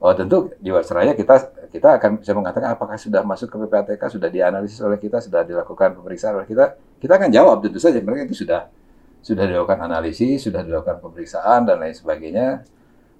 Oh 0.00 0.16
tentu 0.16 0.48
Jiwasraya 0.64 1.12
kita 1.12 1.52
kita 1.68 2.00
akan 2.00 2.24
bisa 2.24 2.32
mengatakan 2.32 2.72
apakah 2.72 2.96
sudah 2.96 3.20
masuk 3.20 3.52
ke 3.52 3.56
PPATK, 3.68 4.02
sudah 4.16 4.32
dianalisis 4.32 4.80
oleh 4.80 4.96
kita, 4.96 5.20
sudah 5.20 5.44
dilakukan 5.44 5.92
pemeriksaan 5.92 6.40
oleh 6.40 6.48
kita. 6.48 6.72
Kita 6.96 7.20
akan 7.20 7.28
jawab 7.28 7.60
tentu 7.60 7.76
saja 7.76 8.00
mereka 8.00 8.24
itu 8.24 8.48
sudah 8.48 8.72
sudah 9.20 9.44
dilakukan 9.44 9.76
analisis, 9.76 10.48
sudah 10.48 10.64
dilakukan 10.64 11.04
pemeriksaan 11.04 11.68
dan 11.68 11.76
lain 11.76 11.92
sebagainya. 11.92 12.64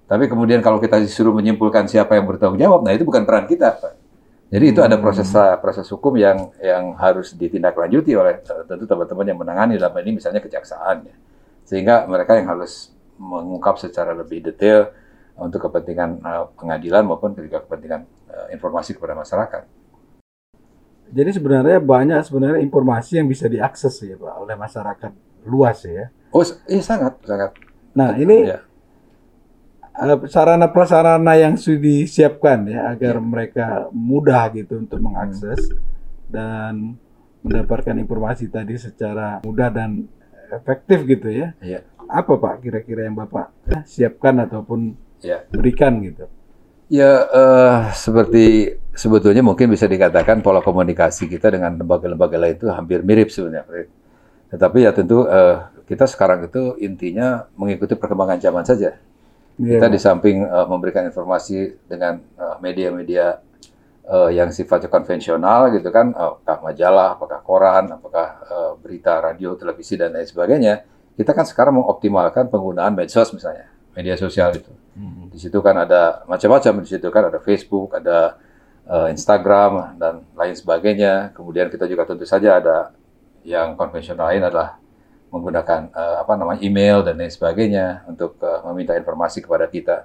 Tapi 0.09 0.25
kemudian 0.25 0.59
kalau 0.65 0.81
kita 0.81 0.97
disuruh 0.97 1.31
menyimpulkan 1.37 1.85
siapa 1.85 2.17
yang 2.17 2.25
bertanggung 2.25 2.57
jawab, 2.57 2.81
nah 2.81 2.91
itu 2.91 3.05
bukan 3.05 3.23
peran 3.29 3.45
kita, 3.45 3.77
Pak. 3.77 3.93
Jadi 4.51 4.65
itu 4.75 4.81
ada 4.83 4.99
proses 4.99 5.31
proses 5.63 5.87
hukum 5.87 6.17
yang 6.19 6.51
yang 6.59 6.97
harus 6.99 7.31
ditindaklanjuti 7.37 8.11
oleh 8.17 8.41
tentu 8.43 8.83
teman-teman 8.83 9.25
yang 9.29 9.39
menangani 9.39 9.79
dalam 9.79 9.95
ini 10.01 10.17
misalnya 10.17 10.41
kejaksaan 10.43 11.07
ya. 11.07 11.15
Sehingga 11.63 12.09
mereka 12.09 12.35
yang 12.35 12.51
harus 12.51 12.91
mengungkap 13.21 13.77
secara 13.77 14.11
lebih 14.17 14.43
detail 14.43 14.91
untuk 15.41 15.65
kepentingan 15.65 16.21
uh, 16.21 16.45
pengadilan 16.53 17.01
maupun 17.01 17.33
juga 17.33 17.65
kepentingan 17.65 18.05
uh, 18.29 18.47
informasi 18.53 18.93
kepada 18.93 19.17
masyarakat. 19.17 19.65
Jadi 21.11 21.29
sebenarnya 21.35 21.81
banyak 21.83 22.21
sebenarnya 22.23 22.59
informasi 22.63 23.19
yang 23.19 23.27
bisa 23.27 23.49
diakses 23.51 23.99
ya 23.99 24.15
Pak 24.15 24.35
oleh 24.37 24.55
masyarakat 24.55 25.11
luas 25.49 25.83
ya. 25.83 26.07
Oh 26.31 26.45
iya 26.69 26.79
sangat 26.79 27.19
sangat. 27.27 27.51
Nah 27.97 28.15
ini 28.15 28.47
ya. 28.47 28.63
sarana 30.31 30.71
prasarana 30.71 31.35
yang 31.35 31.59
sudah 31.59 31.83
disiapkan 31.83 32.63
ya 32.63 32.87
agar 32.95 33.19
ya. 33.19 33.21
mereka 33.21 33.65
mudah 33.91 34.47
gitu 34.55 34.79
untuk 34.79 35.03
mengakses 35.03 35.59
hmm. 35.67 35.79
dan 36.31 36.95
mendapatkan 37.43 37.97
informasi 37.99 38.47
tadi 38.47 38.79
secara 38.79 39.43
mudah 39.43 39.67
dan 39.67 40.07
efektif 40.53 41.03
gitu 41.03 41.27
ya. 41.27 41.51
ya. 41.59 41.83
Apa 42.07 42.39
Pak 42.39 42.63
kira-kira 42.63 43.03
yang 43.03 43.19
Bapak 43.19 43.51
siapkan 43.83 44.39
ataupun 44.47 45.10
ya. 45.21 45.45
berikan 45.49 46.01
gitu? 46.03 46.25
Ya 46.91 47.23
uh, 47.31 47.79
seperti 47.95 48.75
sebetulnya 48.91 49.39
mungkin 49.39 49.71
bisa 49.71 49.87
dikatakan 49.87 50.43
pola 50.43 50.59
komunikasi 50.59 51.31
kita 51.31 51.47
dengan 51.55 51.79
lembaga-lembaga 51.79 52.35
lain 52.35 52.59
itu 52.59 52.67
hampir 52.67 52.99
mirip 53.05 53.31
sebenarnya. 53.31 53.87
Tetapi 54.51 54.77
ya 54.83 54.91
tentu 54.91 55.23
uh, 55.23 55.71
kita 55.87 56.03
sekarang 56.03 56.51
itu 56.51 56.75
intinya 56.83 57.47
mengikuti 57.55 57.95
perkembangan 57.95 58.43
zaman 58.43 58.67
saja. 58.67 58.99
Yeah. 59.55 59.79
Kita 59.79 59.87
di 59.87 59.99
samping 60.01 60.43
uh, 60.43 60.67
memberikan 60.67 61.07
informasi 61.07 61.87
dengan 61.87 62.19
media-media 62.59 63.39
uh, 63.39 63.51
uh, 64.07 64.29
yang 64.29 64.49
sifatnya 64.51 64.91
konvensional 64.91 65.71
gitu 65.75 65.89
kan, 65.93 66.11
apakah 66.11 66.57
majalah, 66.71 67.07
apakah 67.15 67.39
koran, 67.43 67.85
apakah 67.91 68.27
uh, 68.47 68.71
berita, 68.79 69.19
radio, 69.23 69.55
televisi 69.55 69.95
dan 69.95 70.15
lain 70.15 70.27
sebagainya, 70.27 70.83
kita 71.15 71.31
kan 71.31 71.47
sekarang 71.47 71.79
mengoptimalkan 71.79 72.51
penggunaan 72.51 72.91
medsos 72.95 73.31
misalnya, 73.31 73.71
media 73.95 74.15
sosial 74.15 74.55
itu. 74.55 74.71
Hmm. 74.95 75.31
Di 75.31 75.39
situ 75.39 75.59
kan 75.63 75.75
ada 75.75 76.23
macam-macam. 76.27 76.83
Di 76.83 76.89
situ 76.97 77.07
kan 77.11 77.31
ada 77.31 77.39
Facebook, 77.39 77.95
ada 77.95 78.39
uh, 78.87 79.07
Instagram 79.11 79.95
dan 79.99 80.23
lain 80.35 80.55
sebagainya. 80.55 81.31
Kemudian 81.35 81.67
kita 81.71 81.87
juga 81.87 82.07
tentu 82.07 82.27
saja 82.27 82.59
ada 82.59 82.91
yang 83.47 83.73
konvensional 83.73 84.29
lain 84.29 84.43
adalah 84.45 84.77
menggunakan 85.31 85.95
uh, 85.95 86.15
apa 86.21 86.33
namanya 86.35 86.59
email 86.61 87.01
dan 87.01 87.15
lain 87.15 87.31
sebagainya 87.31 88.03
untuk 88.05 88.35
uh, 88.43 88.61
meminta 88.69 88.93
informasi 88.99 89.39
kepada 89.39 89.65
kita 89.71 90.03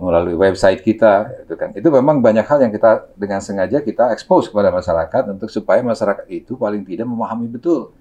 melalui 0.00 0.34
website 0.34 0.80
kita 0.80 1.44
itu 1.44 1.54
kan 1.54 1.70
itu 1.76 1.86
memang 1.92 2.24
banyak 2.24 2.42
hal 2.48 2.64
yang 2.64 2.72
kita 2.72 3.12
dengan 3.14 3.44
sengaja 3.44 3.84
kita 3.84 4.10
expose 4.16 4.48
kepada 4.48 4.72
masyarakat 4.72 5.28
untuk 5.30 5.52
supaya 5.52 5.84
masyarakat 5.84 6.24
itu 6.32 6.56
paling 6.56 6.82
tidak 6.88 7.04
memahami 7.04 7.46
betul 7.52 7.92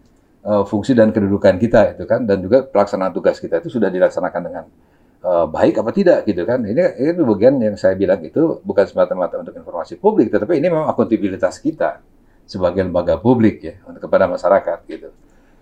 uh, 0.48 0.64
fungsi 0.64 0.96
dan 0.96 1.12
kedudukan 1.12 1.60
kita 1.60 1.94
itu 1.94 2.08
kan 2.08 2.24
dan 2.24 2.40
juga 2.40 2.64
pelaksanaan 2.64 3.12
tugas 3.12 3.38
kita 3.38 3.60
itu 3.60 3.68
sudah 3.68 3.92
dilaksanakan 3.92 4.42
dengan 4.42 4.64
uh, 5.22 5.46
baik 5.48 5.82
apa 5.82 5.92
tidak 5.94 6.26
gitu 6.28 6.44
kan. 6.44 6.62
Ini 6.66 6.98
ini 7.00 7.22
bagian 7.22 7.58
yang 7.62 7.78
saya 7.78 7.94
bilang 7.98 8.22
itu 8.26 8.60
bukan 8.66 8.86
semata-mata 8.86 9.40
untuk 9.42 9.54
informasi 9.56 9.98
publik, 9.98 10.34
tetapi 10.34 10.58
ini 10.58 10.68
memang 10.70 10.90
akuntabilitas 10.90 11.62
kita 11.62 12.02
sebagai 12.46 12.84
lembaga 12.84 13.16
publik 13.22 13.64
ya 13.64 13.76
untuk 13.88 14.10
kepada 14.10 14.28
masyarakat 14.28 14.80
gitu. 14.90 15.10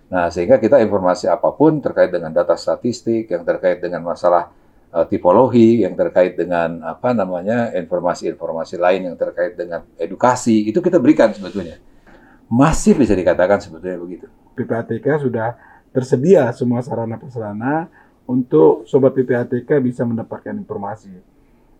Nah, 0.09 0.33
sehingga 0.33 0.57
kita 0.57 0.81
informasi 0.81 1.29
apa 1.29 1.53
pun 1.53 1.77
terkait 1.77 2.09
dengan 2.09 2.33
data 2.33 2.57
statistik 2.57 3.29
yang 3.29 3.45
terkait 3.45 3.77
dengan 3.77 4.01
masalah 4.01 4.49
uh, 4.89 5.05
tipologi, 5.05 5.85
yang 5.85 5.93
terkait 5.93 6.33
dengan 6.33 6.81
apa 6.81 7.13
namanya 7.13 7.69
informasi-informasi 7.77 8.81
lain 8.81 9.13
yang 9.13 9.15
terkait 9.19 9.53
dengan 9.53 9.85
edukasi, 10.01 10.65
itu 10.65 10.81
kita 10.81 10.97
berikan 10.97 11.29
sebetulnya. 11.29 11.77
Masih 12.49 12.97
bisa 12.97 13.13
dikatakan 13.13 13.61
sebetulnya 13.61 14.01
begitu. 14.01 14.25
PPATK 14.57 15.29
sudah 15.29 15.53
tersedia 15.93 16.49
semua 16.57 16.81
sarana 16.81 17.21
prasarana 17.21 17.85
untuk 18.29 18.85
sobat 18.85 19.17
PPATK 19.17 19.81
bisa 19.81 20.05
mendapatkan 20.05 20.53
informasi. 20.53 21.09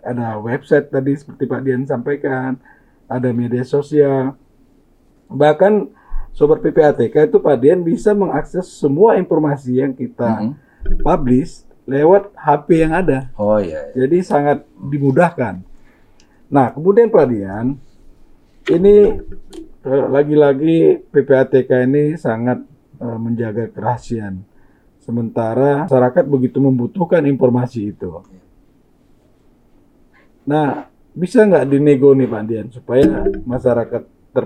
Ada 0.01 0.41
website 0.41 0.89
tadi 0.89 1.13
seperti 1.13 1.45
Pak 1.45 1.61
Dian 1.61 1.85
sampaikan, 1.85 2.57
ada 3.05 3.29
media 3.29 3.61
sosial. 3.61 4.33
Bahkan 5.29 5.93
sobat 6.33 6.65
PPATK 6.65 7.29
itu 7.29 7.37
Pak 7.37 7.57
Dian 7.61 7.85
bisa 7.85 8.17
mengakses 8.17 8.65
semua 8.65 9.21
informasi 9.21 9.77
yang 9.77 9.93
kita 9.93 10.41
mm 10.41 10.49
-hmm. 10.49 11.05
publish 11.05 11.69
lewat 11.85 12.33
HP 12.33 12.81
yang 12.81 12.97
ada. 12.97 13.29
Oh 13.37 13.61
iya, 13.61 13.93
iya. 13.93 14.05
Jadi 14.05 14.17
sangat 14.25 14.65
dimudahkan. 14.81 15.61
Nah, 16.49 16.73
kemudian 16.73 17.13
Pak 17.13 17.29
Dian, 17.29 17.77
ini 18.73 18.95
eh, 19.85 20.05
lagi-lagi 20.09 20.97
PPATK 21.13 21.85
ini 21.85 22.17
sangat 22.17 22.65
uh, 22.97 23.17
menjaga 23.21 23.69
kerahasiaan 23.69 24.48
Sementara 24.99 25.89
masyarakat 25.89 26.25
begitu 26.27 26.61
membutuhkan 26.61 27.23
informasi 27.25 27.95
itu. 27.95 28.21
Nah, 30.45 30.85
bisa 31.15 31.43
nggak 31.43 31.65
dinego 31.65 32.13
nih 32.13 32.29
Pak 32.29 32.43
Dian 32.45 32.67
supaya 32.69 33.25
masyarakat 33.25 34.03
ter, 34.35 34.45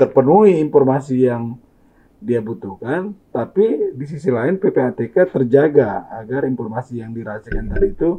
terpenuhi 0.00 0.58
informasi 0.58 1.30
yang 1.30 1.56
dia 2.24 2.40
butuhkan, 2.40 3.12
tapi 3.28 3.92
di 3.92 4.06
sisi 4.08 4.32
lain 4.32 4.56
PPATK 4.56 5.28
terjaga 5.28 6.08
agar 6.08 6.48
informasi 6.48 7.04
yang 7.04 7.12
dirahasiakan 7.12 7.66
tadi 7.68 7.86
itu 7.92 8.10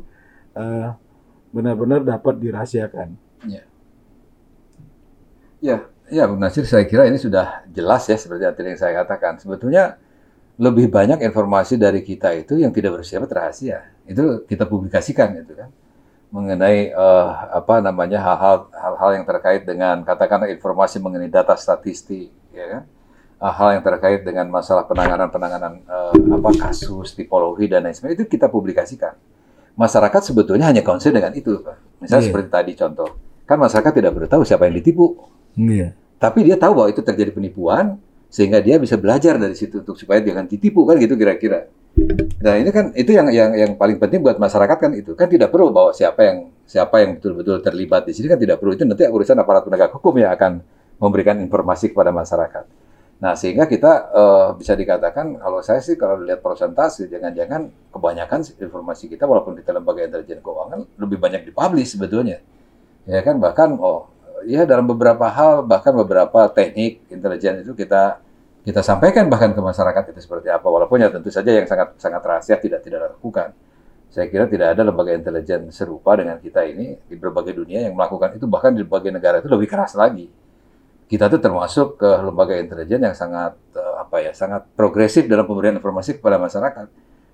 benar 0.53 1.01
benar-benar 1.49 2.01
dapat 2.05 2.37
dirahasiakan. 2.37 3.17
Ya. 3.49 3.63
Ya, 5.63 5.75
ya 6.13 6.23
Bu 6.29 6.37
Nasir, 6.37 6.67
saya 6.69 6.85
kira 6.85 7.09
ini 7.09 7.17
sudah 7.17 7.65
jelas 7.73 8.05
ya 8.05 8.19
seperti 8.19 8.45
yang 8.45 8.77
saya 8.77 9.01
katakan. 9.01 9.41
Sebetulnya 9.41 9.97
lebih 10.55 10.87
banyak 10.87 11.19
informasi 11.19 11.75
dari 11.75 11.99
kita 11.99 12.31
itu 12.31 12.55
yang 12.59 12.71
tidak 12.71 13.01
bersifat 13.01 13.27
rahasia. 13.27 13.91
Itu 14.07 14.47
kita 14.47 14.67
publikasikan 14.67 15.35
itu 15.35 15.53
kan. 15.55 15.69
Mengenai 16.31 16.91
uh, 16.91 17.55
apa 17.55 17.79
namanya 17.79 18.19
hal-hal 18.19 18.67
hal-hal 18.71 19.09
yang 19.21 19.25
terkait 19.27 19.63
dengan 19.63 20.03
katakanlah 20.03 20.51
informasi 20.51 20.99
mengenai 20.99 21.31
data 21.31 21.55
statistik 21.55 22.31
ya 22.55 22.65
kan. 22.79 22.83
Hal 23.35 23.77
yang 23.77 23.83
terkait 23.83 24.23
dengan 24.23 24.47
masalah 24.47 24.87
penanganan-penanganan 24.87 25.83
uh, 25.85 26.15
apa 26.15 26.49
kasus, 26.55 27.13
tipologi 27.13 27.67
dan 27.67 27.83
lain 27.83 27.93
sebagainya 27.93 28.23
itu 28.23 28.27
kita 28.31 28.47
publikasikan. 28.47 29.13
Masyarakat 29.75 30.31
sebetulnya 30.31 30.71
hanya 30.71 30.79
konsen 30.87 31.11
dengan 31.11 31.35
itu, 31.35 31.59
Pak. 31.59 31.99
Misalnya 31.99 32.23
yeah. 32.23 32.29
seperti 32.31 32.49
tadi 32.49 32.71
contoh 32.79 33.09
kan 33.45 33.61
masyarakat 33.61 33.91
tidak 33.93 34.11
perlu 34.17 34.27
tahu 34.27 34.41
siapa 34.43 34.65
yang 34.65 34.75
ditipu. 34.81 35.19
Iya. 35.55 35.93
Tapi 36.17 36.47
dia 36.47 36.57
tahu 36.57 36.73
bahwa 36.73 36.89
itu 36.89 37.01
terjadi 37.05 37.31
penipuan, 37.31 38.01
sehingga 38.35 38.59
dia 38.59 38.75
bisa 38.75 38.99
belajar 38.99 39.39
dari 39.39 39.55
situ 39.55 39.79
untuk 39.79 39.95
supaya 39.95 40.19
jangan 40.19 40.43
ditipu 40.43 40.83
kan 40.83 40.99
gitu 40.99 41.15
kira-kira. 41.15 41.71
Nah 42.43 42.59
ini 42.59 42.67
kan 42.75 42.91
itu 42.91 43.15
yang 43.15 43.31
yang 43.31 43.55
yang 43.55 43.71
paling 43.79 43.95
penting 43.95 44.19
buat 44.19 44.35
masyarakat 44.35 44.75
kan 44.75 44.91
itu 44.91 45.15
kan 45.15 45.31
tidak 45.31 45.55
perlu 45.55 45.71
bahwa 45.71 45.95
siapa 45.95 46.19
yang 46.19 46.37
siapa 46.67 46.99
yang 46.99 47.15
betul-betul 47.15 47.63
terlibat 47.63 48.03
di 48.03 48.11
sini 48.11 48.27
kan 48.27 48.35
tidak 48.35 48.59
perlu 48.59 48.75
itu 48.75 48.83
nanti 48.83 49.07
urusan 49.07 49.39
aparat 49.39 49.63
penegak 49.63 49.95
hukum 49.95 50.19
yang 50.19 50.35
akan 50.35 50.59
memberikan 50.99 51.39
informasi 51.39 51.95
kepada 51.95 52.11
masyarakat. 52.11 52.67
Nah 53.23 53.31
sehingga 53.39 53.71
kita 53.71 54.11
uh, 54.11 54.47
bisa 54.59 54.75
dikatakan 54.75 55.39
kalau 55.39 55.63
saya 55.63 55.79
sih 55.79 55.95
kalau 55.95 56.19
lihat 56.19 56.43
persentase 56.43 57.07
jangan-jangan 57.07 57.71
kebanyakan 57.95 58.43
informasi 58.59 59.07
kita 59.07 59.23
walaupun 59.23 59.55
kita 59.55 59.71
lembaga 59.71 60.03
intelijen 60.03 60.43
keuangan 60.43 60.83
lebih 60.99 61.23
banyak 61.23 61.47
dipublish 61.47 61.95
sebetulnya 61.95 62.43
ya 63.07 63.23
kan 63.23 63.39
bahkan 63.39 63.79
oh 63.79 64.11
ya 64.43 64.67
dalam 64.67 64.83
beberapa 64.83 65.31
hal 65.31 65.63
bahkan 65.63 65.95
beberapa 65.95 66.51
teknik 66.51 67.07
intelijen 67.07 67.63
itu 67.63 67.71
kita 67.71 68.24
kita 68.65 68.81
sampaikan 68.81 69.29
bahkan 69.29 69.53
ke 69.53 69.61
masyarakat 69.61 70.11
itu 70.11 70.19
seperti 70.25 70.49
apa 70.49 70.65
walaupun 70.65 70.97
ya 70.97 71.13
tentu 71.13 71.29
saja 71.29 71.53
yang 71.53 71.69
sangat 71.69 71.93
sangat 72.01 72.21
rahasia 72.25 72.57
tidak 72.57 72.81
tidak 72.81 73.13
lakukan 73.13 73.53
saya 74.15 74.31
kira 74.31 74.47
tidak 74.47 74.79
ada 74.79 74.87
lembaga 74.87 75.11
intelijen 75.11 75.67
serupa 75.75 76.15
dengan 76.15 76.39
kita 76.39 76.63
ini 76.63 76.95
di 77.03 77.19
berbagai 77.19 77.51
dunia 77.51 77.83
yang 77.83 77.99
melakukan 77.99 78.39
itu 78.39 78.47
bahkan 78.47 78.71
di 78.71 78.87
berbagai 78.87 79.11
negara 79.11 79.43
itu 79.43 79.51
lebih 79.51 79.67
keras 79.67 79.91
lagi. 79.99 80.31
Kita 81.03 81.27
tuh 81.27 81.43
termasuk 81.43 81.99
ke 81.99 82.09
lembaga 82.23 82.55
intelijen 82.55 83.03
yang 83.03 83.11
sangat 83.11 83.59
uh, 83.75 83.99
apa 83.99 84.23
ya 84.23 84.31
sangat 84.31 84.71
progresif 84.71 85.27
dalam 85.27 85.43
pemberian 85.43 85.75
informasi 85.75 86.15
kepada 86.15 86.39
masyarakat. 86.39 86.87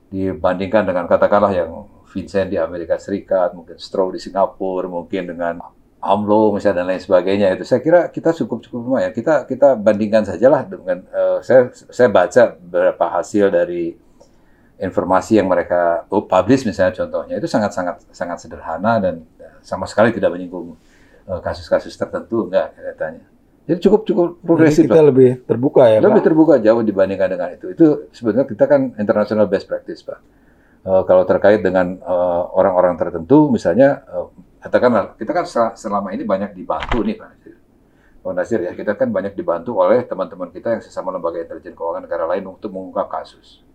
Dibandingkan 0.10 0.82
dengan 0.90 1.06
katakanlah 1.06 1.54
yang 1.54 1.86
Vincent 2.10 2.50
di 2.50 2.58
Amerika 2.58 2.98
Serikat 2.98 3.54
mungkin 3.54 3.78
Stroh 3.78 4.10
di 4.10 4.18
Singapura 4.18 4.90
mungkin 4.90 5.38
dengan 5.38 5.62
AMLO 6.02 6.58
misalnya 6.58 6.82
dan 6.82 6.86
lain 6.90 7.02
sebagainya 7.02 7.54
itu. 7.54 7.64
Saya 7.64 7.80
kira 7.80 8.10
kita 8.10 8.34
cukup 8.34 8.66
cukup 8.66 8.80
lumayan 8.90 9.14
kita 9.14 9.46
kita 9.46 9.78
bandingkan 9.78 10.26
sajalah 10.26 10.66
dengan 10.66 11.06
uh, 11.14 11.40
saya 11.46 11.70
saya 11.72 12.10
baca 12.10 12.58
beberapa 12.58 13.06
hasil 13.06 13.54
dari 13.54 13.94
informasi 14.82 15.38
yang 15.38 15.46
mereka 15.46 16.10
publish 16.10 16.66
misalnya 16.66 16.98
contohnya. 16.98 17.38
Itu 17.38 17.46
sangat 17.46 17.78
sangat 17.78 18.02
sangat 18.10 18.38
sederhana 18.42 18.98
dan 18.98 19.22
sama 19.62 19.86
sekali 19.86 20.10
tidak 20.10 20.34
menyinggung 20.34 20.74
eh, 21.30 21.40
kasus-kasus 21.46 21.94
uh, 21.94 22.00
tertentu. 22.02 22.50
Enggak 22.50 22.74
katanya 22.74 23.32
jadi 23.70 23.80
cukup 23.88 24.02
cukup 24.10 24.28
progresif 24.42 24.90
kita 24.90 25.00
lah. 25.00 25.14
lebih 25.14 25.46
terbuka 25.46 25.86
ya 25.86 26.02
lebih 26.02 26.20
Pak? 26.20 26.28
terbuka 26.28 26.54
jauh 26.58 26.82
dibandingkan 26.82 27.30
dengan 27.30 27.50
itu. 27.54 27.70
Itu 27.70 27.86
sebenarnya 28.10 28.50
kita 28.50 28.66
kan 28.66 28.98
international 28.98 29.46
best 29.46 29.70
practice 29.70 30.02
pak. 30.02 30.20
Uh, 30.82 31.06
kalau 31.06 31.30
terkait 31.30 31.62
dengan 31.62 32.02
orang-orang 32.58 32.98
uh, 32.98 33.00
tertentu 33.00 33.54
misalnya 33.54 34.02
uh, 34.10 34.34
katakanlah 34.62 35.18
kita 35.18 35.32
kan 35.34 35.46
selama 35.74 36.14
ini 36.14 36.22
banyak 36.22 36.54
dibantu 36.54 37.02
nih 37.02 37.18
Pak 37.18 37.28
Nasir. 37.34 37.56
Pak 38.22 38.34
Nasir 38.38 38.60
ya, 38.62 38.72
kita 38.78 38.94
kan 38.94 39.10
banyak 39.10 39.34
dibantu 39.34 39.82
oleh 39.82 40.06
teman-teman 40.06 40.54
kita 40.54 40.78
yang 40.78 40.82
sesama 40.86 41.10
lembaga 41.10 41.42
intelijen 41.42 41.74
keuangan 41.74 42.06
negara 42.06 42.30
lain 42.30 42.46
untuk 42.46 42.70
mengungkap 42.70 43.10
kasus. 43.10 43.66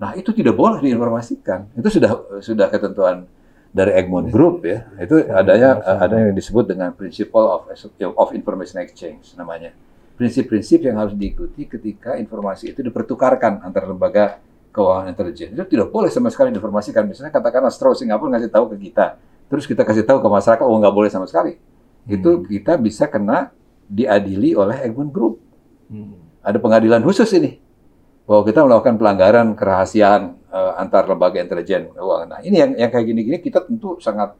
Nah 0.00 0.16
itu 0.16 0.32
tidak 0.32 0.56
boleh 0.56 0.80
diinformasikan. 0.80 1.70
Itu 1.76 1.92
sudah 1.92 2.40
sudah 2.40 2.66
ketentuan 2.72 3.28
dari 3.70 3.92
Egmont 3.92 4.32
Group 4.32 4.64
ya. 4.64 4.88
Itu 4.96 5.20
adanya 5.28 5.84
ada 5.84 6.16
yang 6.16 6.32
disebut 6.32 6.64
dengan 6.64 6.96
Principle 6.96 7.44
of 7.44 7.68
of 8.16 8.28
Information 8.32 8.80
Exchange 8.80 9.36
namanya. 9.36 9.76
Prinsip-prinsip 10.14 10.86
yang 10.86 10.96
harus 11.02 11.12
diikuti 11.12 11.66
ketika 11.66 12.14
informasi 12.14 12.70
itu 12.70 12.86
dipertukarkan 12.86 13.66
antar 13.66 13.84
lembaga 13.90 14.38
keuangan 14.70 15.10
intelijen. 15.10 15.54
Itu 15.54 15.66
tidak 15.66 15.90
boleh 15.90 16.06
sama 16.10 16.30
sekali 16.30 16.54
diinformasikan. 16.54 17.02
Misalnya 17.06 17.34
katakanlah 17.34 17.70
Stroh 17.70 17.98
Singapura 17.98 18.38
ngasih 18.38 18.50
tahu 18.50 18.74
ke 18.74 18.90
kita, 18.90 19.18
terus 19.54 19.70
kita 19.70 19.86
kasih 19.86 20.02
tahu 20.02 20.18
ke 20.18 20.26
masyarakat, 20.26 20.66
oh 20.66 20.74
nggak 20.82 20.90
boleh 20.90 21.10
sama 21.14 21.30
sekali. 21.30 21.54
Itu 22.10 22.42
hmm. 22.42 22.50
kita 22.50 22.74
bisa 22.74 23.06
kena 23.06 23.54
diadili 23.86 24.58
oleh 24.58 24.82
Egmont 24.82 25.14
Group. 25.14 25.38
Hmm. 25.86 26.18
Ada 26.42 26.58
pengadilan 26.58 27.06
khusus 27.06 27.30
ini 27.38 27.62
bahwa 28.26 28.42
kita 28.42 28.66
melakukan 28.66 28.96
pelanggaran 28.98 29.46
kerahasiaan 29.54 30.34
uh, 30.50 30.80
antar 30.80 31.06
lembaga 31.06 31.38
intelijen 31.38 31.92
keuangan. 31.94 32.28
Nah 32.34 32.40
ini 32.42 32.56
yang 32.56 32.70
yang 32.74 32.90
kayak 32.90 33.06
gini-gini 33.06 33.38
kita 33.38 33.62
tentu 33.62 34.00
sangat 34.02 34.34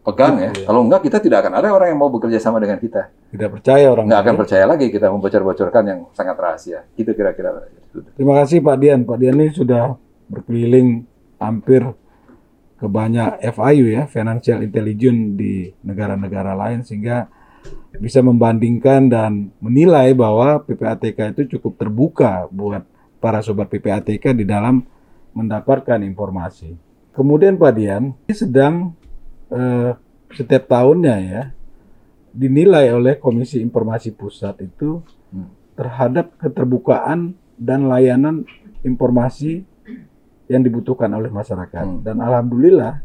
pegang 0.00 0.40
ya. 0.40 0.50
ya. 0.56 0.64
Kalau 0.66 0.80
enggak 0.82 1.04
kita 1.04 1.20
tidak 1.20 1.44
akan 1.44 1.52
ada 1.60 1.68
orang 1.70 1.92
yang 1.92 2.00
mau 2.00 2.08
bekerja 2.08 2.40
sama 2.40 2.58
dengan 2.58 2.80
kita. 2.80 3.12
Tidak 3.30 3.48
percaya 3.52 3.86
orang. 3.92 4.08
Nggak 4.08 4.22
akan 4.24 4.34
percaya 4.40 4.64
lagi 4.64 4.86
kita 4.88 5.06
membocor-bocorkan 5.12 5.84
yang 5.84 6.00
sangat 6.16 6.36
rahasia. 6.40 6.88
Itu 6.96 7.12
kira-kira. 7.12 7.68
Terima 8.16 8.34
kasih 8.40 8.64
Pak 8.64 8.76
Dian. 8.80 9.00
Pak 9.04 9.16
Dian 9.20 9.36
ini 9.36 9.52
sudah 9.52 9.94
berkeliling 10.32 11.04
hampir 11.36 11.84
ke 12.80 12.88
banyak 12.88 13.44
FIU 13.44 13.92
ya, 13.92 14.08
Financial 14.08 14.64
Intelligence 14.64 15.36
di 15.36 15.68
negara-negara 15.84 16.56
lain 16.56 16.80
sehingga 16.80 17.28
bisa 18.00 18.24
membandingkan 18.24 19.12
dan 19.12 19.52
menilai 19.60 20.16
bahwa 20.16 20.64
PPATK 20.64 21.36
itu 21.36 21.42
cukup 21.58 21.76
terbuka 21.76 22.48
buat 22.48 22.88
para 23.20 23.44
sobat 23.44 23.68
PPATK 23.68 24.32
di 24.32 24.48
dalam 24.48 24.80
mendapatkan 25.36 26.00
informasi. 26.00 26.72
Kemudian 27.12 27.60
Pak 27.60 27.72
Dian 27.76 28.16
ini 28.26 28.34
sedang 28.34 28.96
eh, 29.52 29.92
setiap 30.32 30.64
tahunnya 30.72 31.16
ya 31.20 31.42
dinilai 32.32 32.94
oleh 32.94 33.18
Komisi 33.18 33.60
Informasi 33.60 34.14
Pusat 34.14 34.56
itu 34.64 35.04
terhadap 35.74 36.38
keterbukaan 36.38 37.34
dan 37.58 37.90
layanan 37.90 38.46
informasi 38.86 39.66
yang 40.50 40.66
dibutuhkan 40.66 41.06
oleh 41.14 41.30
masyarakat. 41.30 41.86
Hmm. 41.86 42.02
Dan 42.02 42.18
alhamdulillah 42.18 42.98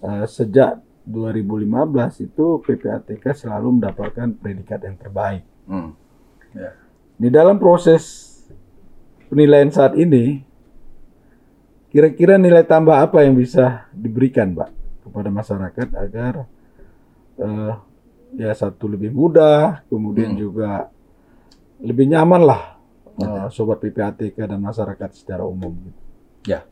uh, 0.00 0.24
sejak 0.24 0.80
2015 1.04 2.32
itu 2.32 2.46
PPATK 2.64 3.36
selalu 3.36 3.76
mendapatkan 3.76 4.32
predikat 4.40 4.80
yang 4.88 4.96
terbaik. 4.96 5.44
Hmm. 5.68 5.92
Yeah. 6.56 6.72
Di 7.20 7.28
dalam 7.28 7.60
proses 7.60 8.32
penilaian 9.28 9.68
saat 9.68 10.00
ini, 10.00 10.40
kira-kira 11.92 12.40
nilai 12.40 12.64
tambah 12.64 12.96
apa 12.96 13.20
yang 13.20 13.36
bisa 13.36 13.92
diberikan, 13.92 14.56
Pak, 14.56 14.70
kepada 15.04 15.28
masyarakat 15.28 15.88
agar 15.92 16.48
uh, 17.36 17.72
ya 18.32 18.50
satu 18.56 18.88
lebih 18.88 19.12
mudah, 19.12 19.84
kemudian 19.92 20.32
hmm. 20.32 20.40
juga 20.40 20.88
lebih 21.84 22.08
nyaman 22.08 22.42
lah 22.48 22.80
uh, 23.20 23.46
sobat 23.52 23.82
PPATK 23.82 24.40
dan 24.48 24.62
masyarakat 24.62 25.10
secara 25.12 25.44
umum. 25.44 25.76
Gitu. 25.76 26.00
Ya, 26.42 26.66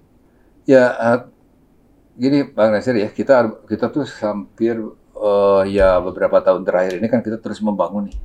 ya 0.66 0.84
uh, 0.98 1.20
gini 2.18 2.42
Bang 2.50 2.74
Nasir 2.74 2.98
ya 2.98 3.08
kita 3.10 3.48
kita 3.70 3.86
tuh 3.88 4.02
hampir 4.18 4.76
uh, 5.14 5.62
ya 5.66 5.98
beberapa 6.02 6.42
tahun 6.42 6.66
terakhir 6.66 6.98
ini 6.98 7.06
kan 7.06 7.22
kita 7.22 7.38
terus 7.38 7.62
membangun 7.62 8.10
nih, 8.10 8.18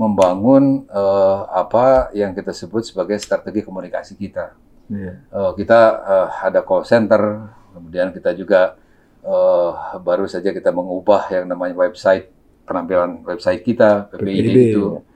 membangun 0.00 0.88
uh, 0.88 1.44
apa 1.52 2.10
yang 2.16 2.32
kita 2.32 2.56
sebut 2.56 2.88
sebagai 2.88 3.20
strategi 3.20 3.60
komunikasi 3.60 4.16
kita. 4.16 4.56
Yeah. 4.88 5.20
Uh, 5.28 5.52
kita 5.58 5.80
uh, 6.02 6.28
ada 6.46 6.62
call 6.62 6.86
center, 6.86 7.52
kemudian 7.74 8.14
kita 8.14 8.32
juga 8.32 8.78
uh, 9.26 9.98
baru 10.00 10.24
saja 10.30 10.54
kita 10.54 10.72
mengubah 10.72 11.28
yang 11.34 11.50
namanya 11.50 11.76
website 11.76 12.32
penampilan 12.64 13.22
website 13.26 13.60
kita 13.66 14.08
PPID 14.14 14.72
itu. 14.72 15.02
Ya 15.02 15.15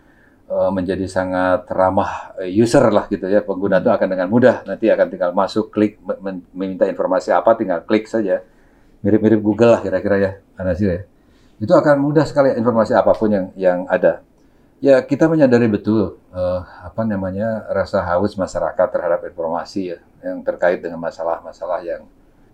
menjadi 0.50 1.06
sangat 1.06 1.70
ramah 1.70 2.34
eh, 2.42 2.50
user 2.50 2.82
lah 2.90 3.06
gitu 3.06 3.30
ya. 3.30 3.46
Pengguna 3.46 3.78
itu 3.78 3.86
akan 3.86 4.08
dengan 4.10 4.26
mudah 4.26 4.66
nanti 4.66 4.90
akan 4.90 5.06
tinggal 5.06 5.30
masuk 5.30 5.70
klik 5.70 6.02
meminta 6.50 6.90
informasi 6.90 7.30
apa 7.30 7.54
tinggal 7.54 7.86
klik 7.86 8.10
saja. 8.10 8.42
Mirip-mirip 9.00 9.40
Google 9.40 9.78
lah 9.78 9.80
kira-kira 9.80 10.16
ya 10.18 10.30
sih 10.74 10.90
ya. 10.90 11.06
Itu 11.62 11.72
akan 11.72 12.02
mudah 12.02 12.26
sekali 12.26 12.50
informasi 12.58 12.92
apa 12.98 13.14
pun 13.14 13.30
yang 13.30 13.46
yang 13.54 13.78
ada. 13.86 14.26
Ya 14.80 14.98
kita 15.04 15.28
menyadari 15.28 15.68
betul 15.68 16.18
uh, 16.32 16.60
apa 16.82 17.04
namanya 17.04 17.68
rasa 17.70 18.00
haus 18.00 18.34
masyarakat 18.34 18.88
terhadap 18.90 19.20
informasi 19.28 19.92
ya 19.94 19.98
yang 20.24 20.40
terkait 20.40 20.80
dengan 20.80 21.00
masalah-masalah 21.00 21.84
yang 21.84 22.02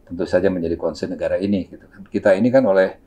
tentu 0.07 0.23
saja 0.27 0.51
menjadi 0.51 0.75
concern 0.79 1.15
negara 1.15 1.39
ini 1.39 1.67
gitu 1.71 1.87
kan. 1.87 2.03
Kita 2.07 2.35
ini 2.35 2.51
kan 2.51 2.67
oleh 2.67 3.06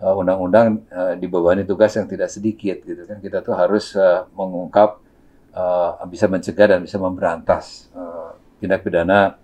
undang-undang 0.00 0.80
uh, 0.88 1.12
dibebani 1.12 1.68
tugas 1.68 1.92
yang 1.92 2.08
tidak 2.08 2.32
sedikit 2.32 2.80
gitu 2.80 3.04
kan. 3.04 3.20
Kita 3.20 3.44
tuh 3.44 3.52
harus 3.52 3.92
uh, 3.92 4.24
mengungkap 4.32 4.96
uh, 5.52 6.00
bisa 6.08 6.24
mencegah 6.24 6.76
dan 6.76 6.80
bisa 6.80 6.96
memberantas 6.96 7.92
uh, 7.92 8.32
tindak 8.56 8.80
pidana 8.80 9.36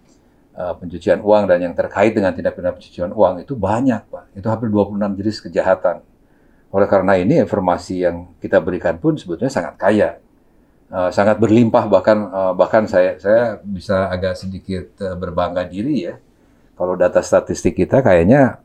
uh, 0.57 0.75
pencucian 0.81 1.21
uang 1.21 1.45
dan 1.45 1.61
yang 1.61 1.75
terkait 1.77 2.17
dengan 2.17 2.33
tindak 2.33 2.57
pidana 2.57 2.73
pencucian 2.73 3.13
uang 3.13 3.45
itu 3.45 3.53
banyak 3.53 4.09
pak. 4.09 4.25
Itu 4.33 4.49
hampir 4.49 4.73
26 4.73 5.19
jenis 5.21 5.37
kejahatan. 5.45 5.97
Oleh 6.73 6.89
karena 6.89 7.15
ini 7.21 7.41
informasi 7.41 8.09
yang 8.09 8.33
kita 8.41 8.59
berikan 8.59 8.97
pun 8.97 9.15
sebetulnya 9.21 9.53
sangat 9.53 9.77
kaya. 9.77 10.11
Uh, 10.87 11.11
sangat 11.11 11.43
berlimpah 11.43 11.91
bahkan 11.91 12.31
uh, 12.31 12.55
bahkan 12.55 12.87
saya 12.87 13.19
saya 13.19 13.59
bisa 13.59 14.07
agak 14.07 14.39
sedikit 14.39 14.95
uh, 15.03 15.19
berbangga 15.19 15.67
diri 15.67 16.07
ya. 16.09 16.15
Kalau 16.77 16.95
data 16.95 17.25
statistik 17.25 17.75
kita 17.75 18.05
kayaknya 18.05 18.61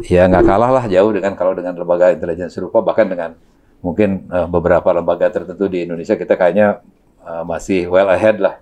ya 0.00 0.24
nggak 0.24 0.44
kalah 0.48 0.70
lah 0.72 0.84
jauh 0.88 1.12
dengan 1.12 1.36
kalau 1.36 1.52
dengan 1.52 1.76
lembaga 1.76 2.08
intelijen 2.08 2.48
serupa 2.48 2.80
bahkan 2.80 3.04
dengan 3.04 3.36
mungkin 3.84 4.24
uh, 4.32 4.48
beberapa 4.48 4.88
lembaga 4.96 5.28
tertentu 5.28 5.68
di 5.68 5.84
Indonesia 5.84 6.16
kita 6.16 6.32
kayaknya 6.40 6.80
uh, 7.20 7.44
masih 7.44 7.92
well 7.92 8.08
ahead 8.08 8.40
lah 8.40 8.56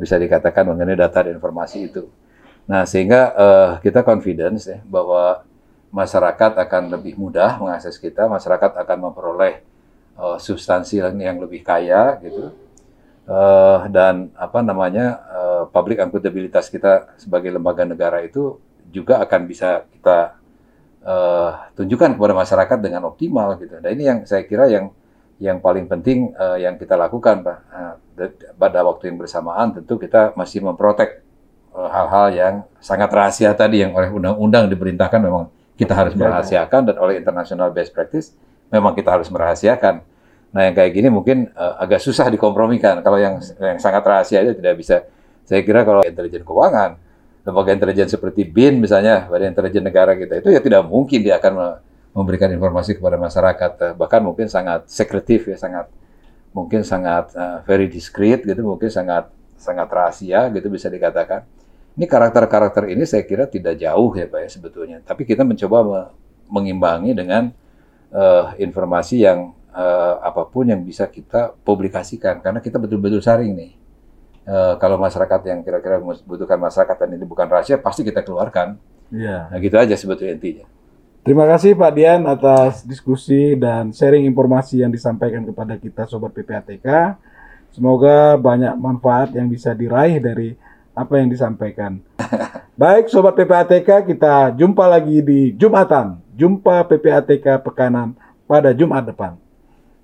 bisa 0.00 0.16
dikatakan 0.16 0.64
mengenai 0.64 0.96
data 0.96 1.20
dan 1.20 1.36
informasi 1.36 1.92
itu. 1.92 2.08
Nah 2.64 2.88
sehingga 2.88 3.36
uh, 3.36 3.70
kita 3.84 4.00
confidence 4.00 4.72
ya 4.72 4.80
bahwa 4.88 5.44
masyarakat 5.92 6.56
akan 6.56 6.82
lebih 6.96 7.20
mudah 7.20 7.60
mengakses 7.60 8.00
kita, 8.00 8.24
masyarakat 8.24 8.80
akan 8.80 8.96
memperoleh 9.10 9.60
uh, 10.16 10.40
substansi 10.40 11.02
yang 11.02 11.36
lebih 11.36 11.60
kaya 11.60 12.16
gitu. 12.24 12.56
Uh, 13.28 13.86
dan 13.92 14.32
apa 14.34 14.64
namanya 14.64 15.20
uh, 15.28 15.62
public 15.68 16.00
akuntabilitas 16.00 16.72
kita 16.72 17.14
sebagai 17.20 17.52
lembaga 17.52 17.84
negara 17.84 18.24
itu 18.24 18.58
juga 18.90 19.22
akan 19.22 19.46
bisa 19.46 19.86
kita 19.92 20.39
uh, 21.04 21.70
tunjukkan 21.76 22.16
kepada 22.16 22.34
masyarakat 22.36 22.78
dengan 22.80 23.08
optimal 23.08 23.56
gitu. 23.60 23.80
Dan 23.80 23.90
ini 23.96 24.04
yang 24.06 24.18
saya 24.28 24.44
kira 24.44 24.68
yang 24.68 24.92
yang 25.40 25.58
paling 25.58 25.88
penting 25.88 26.36
uh, 26.36 26.60
yang 26.60 26.76
kita 26.76 26.96
lakukan 26.96 27.44
Pak. 27.44 27.58
Uh, 27.72 27.94
pada 28.60 28.84
waktu 28.84 29.08
yang 29.08 29.16
bersamaan 29.16 29.72
tentu 29.72 29.96
kita 29.96 30.36
masih 30.36 30.60
memprotek 30.60 31.24
hal-hal 31.72 32.26
uh, 32.28 32.32
yang 32.34 32.54
sangat 32.76 33.08
rahasia 33.08 33.56
tadi 33.56 33.80
yang 33.80 33.96
oleh 33.96 34.12
undang-undang 34.12 34.68
diperintahkan 34.68 35.20
memang 35.24 35.48
kita 35.80 35.96
harus 35.96 36.12
merahasiakan 36.12 36.92
dan 36.92 36.96
oleh 37.00 37.16
international 37.16 37.72
best 37.72 37.96
practice 37.96 38.36
memang 38.68 38.92
kita 38.92 39.08
harus 39.08 39.32
merahasiakan. 39.32 40.04
Nah 40.50 40.60
yang 40.66 40.74
kayak 40.76 40.92
gini 40.92 41.08
mungkin 41.08 41.48
uh, 41.56 41.80
agak 41.80 42.02
susah 42.02 42.28
dikompromikan. 42.28 43.00
Kalau 43.00 43.16
yang 43.16 43.40
yang 43.56 43.78
sangat 43.80 44.02
rahasia 44.04 44.44
itu 44.44 44.58
tidak 44.60 44.74
bisa. 44.76 45.08
Saya 45.48 45.64
kira 45.64 45.82
kalau 45.82 46.04
intelijen 46.04 46.44
keuangan, 46.44 47.00
lembaga 47.44 47.72
intelijen 47.72 48.08
seperti 48.08 48.44
BIN 48.44 48.80
misalnya, 48.80 49.26
Badan 49.28 49.56
Intelijen 49.56 49.84
Negara 49.84 50.12
kita 50.12 50.40
itu 50.40 50.48
ya 50.52 50.60
tidak 50.60 50.84
mungkin 50.84 51.24
dia 51.24 51.40
akan 51.40 51.80
memberikan 52.12 52.50
informasi 52.52 52.98
kepada 52.98 53.16
masyarakat. 53.16 53.72
Uh, 53.80 53.92
bahkan 53.96 54.20
mungkin 54.20 54.50
sangat 54.50 54.90
sekretif 54.90 55.48
ya, 55.48 55.56
sangat 55.56 55.88
mungkin 56.50 56.82
sangat 56.82 57.32
uh, 57.38 57.62
very 57.64 57.86
discreet 57.86 58.42
gitu, 58.44 58.60
mungkin 58.66 58.90
sangat 58.90 59.30
sangat 59.56 59.88
rahasia 59.88 60.50
gitu 60.52 60.68
bisa 60.68 60.90
dikatakan. 60.90 61.46
Ini 61.98 62.06
karakter-karakter 62.06 62.88
ini 62.88 63.04
saya 63.04 63.26
kira 63.26 63.50
tidak 63.50 63.76
jauh 63.76 64.14
ya 64.14 64.24
Pak 64.30 64.40
ya 64.46 64.48
sebetulnya. 64.48 64.98
Tapi 65.02 65.26
kita 65.26 65.42
mencoba 65.44 66.10
mengimbangi 66.48 67.12
dengan 67.12 67.50
uh, 68.14 68.54
informasi 68.56 69.26
yang 69.26 69.52
uh, 69.74 70.14
apa 70.22 70.46
pun 70.48 70.70
yang 70.70 70.80
bisa 70.82 71.06
kita 71.10 71.54
publikasikan 71.62 72.42
karena 72.42 72.58
kita 72.62 72.78
betul-betul 72.78 73.22
saring 73.22 73.52
nih. 73.54 73.72
Uh, 74.48 74.74
kalau 74.80 74.96
masyarakat 74.96 75.40
yang 75.46 75.60
kira-kira 75.60 76.00
membutuhkan 76.00 76.56
masyarakat 76.56 76.96
dan 76.96 77.08
ini 77.12 77.24
bukan 77.28 77.46
rahasia 77.46 77.76
pasti 77.76 78.02
kita 78.02 78.24
keluarkan. 78.24 78.80
Iya. 79.12 79.52
Nah 79.52 79.58
gitu 79.60 79.76
aja 79.76 79.94
sebetulnya 79.94 80.34
intinya. 80.34 80.66
Terima 81.20 81.44
kasih 81.44 81.76
Pak 81.76 81.92
Dian 81.92 82.24
atas 82.24 82.80
diskusi 82.80 83.52
dan 83.52 83.92
sharing 83.92 84.24
informasi 84.24 84.80
yang 84.80 84.88
disampaikan 84.88 85.44
kepada 85.44 85.76
kita 85.76 86.08
Sobat 86.08 86.32
PPATK. 86.32 87.20
Semoga 87.70 88.40
banyak 88.40 88.72
manfaat 88.80 89.36
yang 89.36 89.46
bisa 89.52 89.76
diraih 89.76 90.16
dari 90.16 90.56
apa 90.96 91.20
yang 91.20 91.28
disampaikan. 91.28 92.00
Baik 92.80 93.12
Sobat 93.12 93.36
PPATK, 93.36 94.08
kita 94.08 94.56
jumpa 94.56 94.88
lagi 94.88 95.20
di 95.20 95.52
Jumatan. 95.52 96.24
Jumpa 96.34 96.88
PPATK 96.88 97.60
Pekanan 97.60 98.16
pada 98.48 98.72
Jumat 98.72 99.04
depan. 99.04 99.36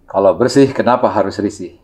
Kalau 0.04 0.36
bersih, 0.36 0.70
kenapa 0.70 1.08
harus 1.08 1.40
risih? 1.40 1.80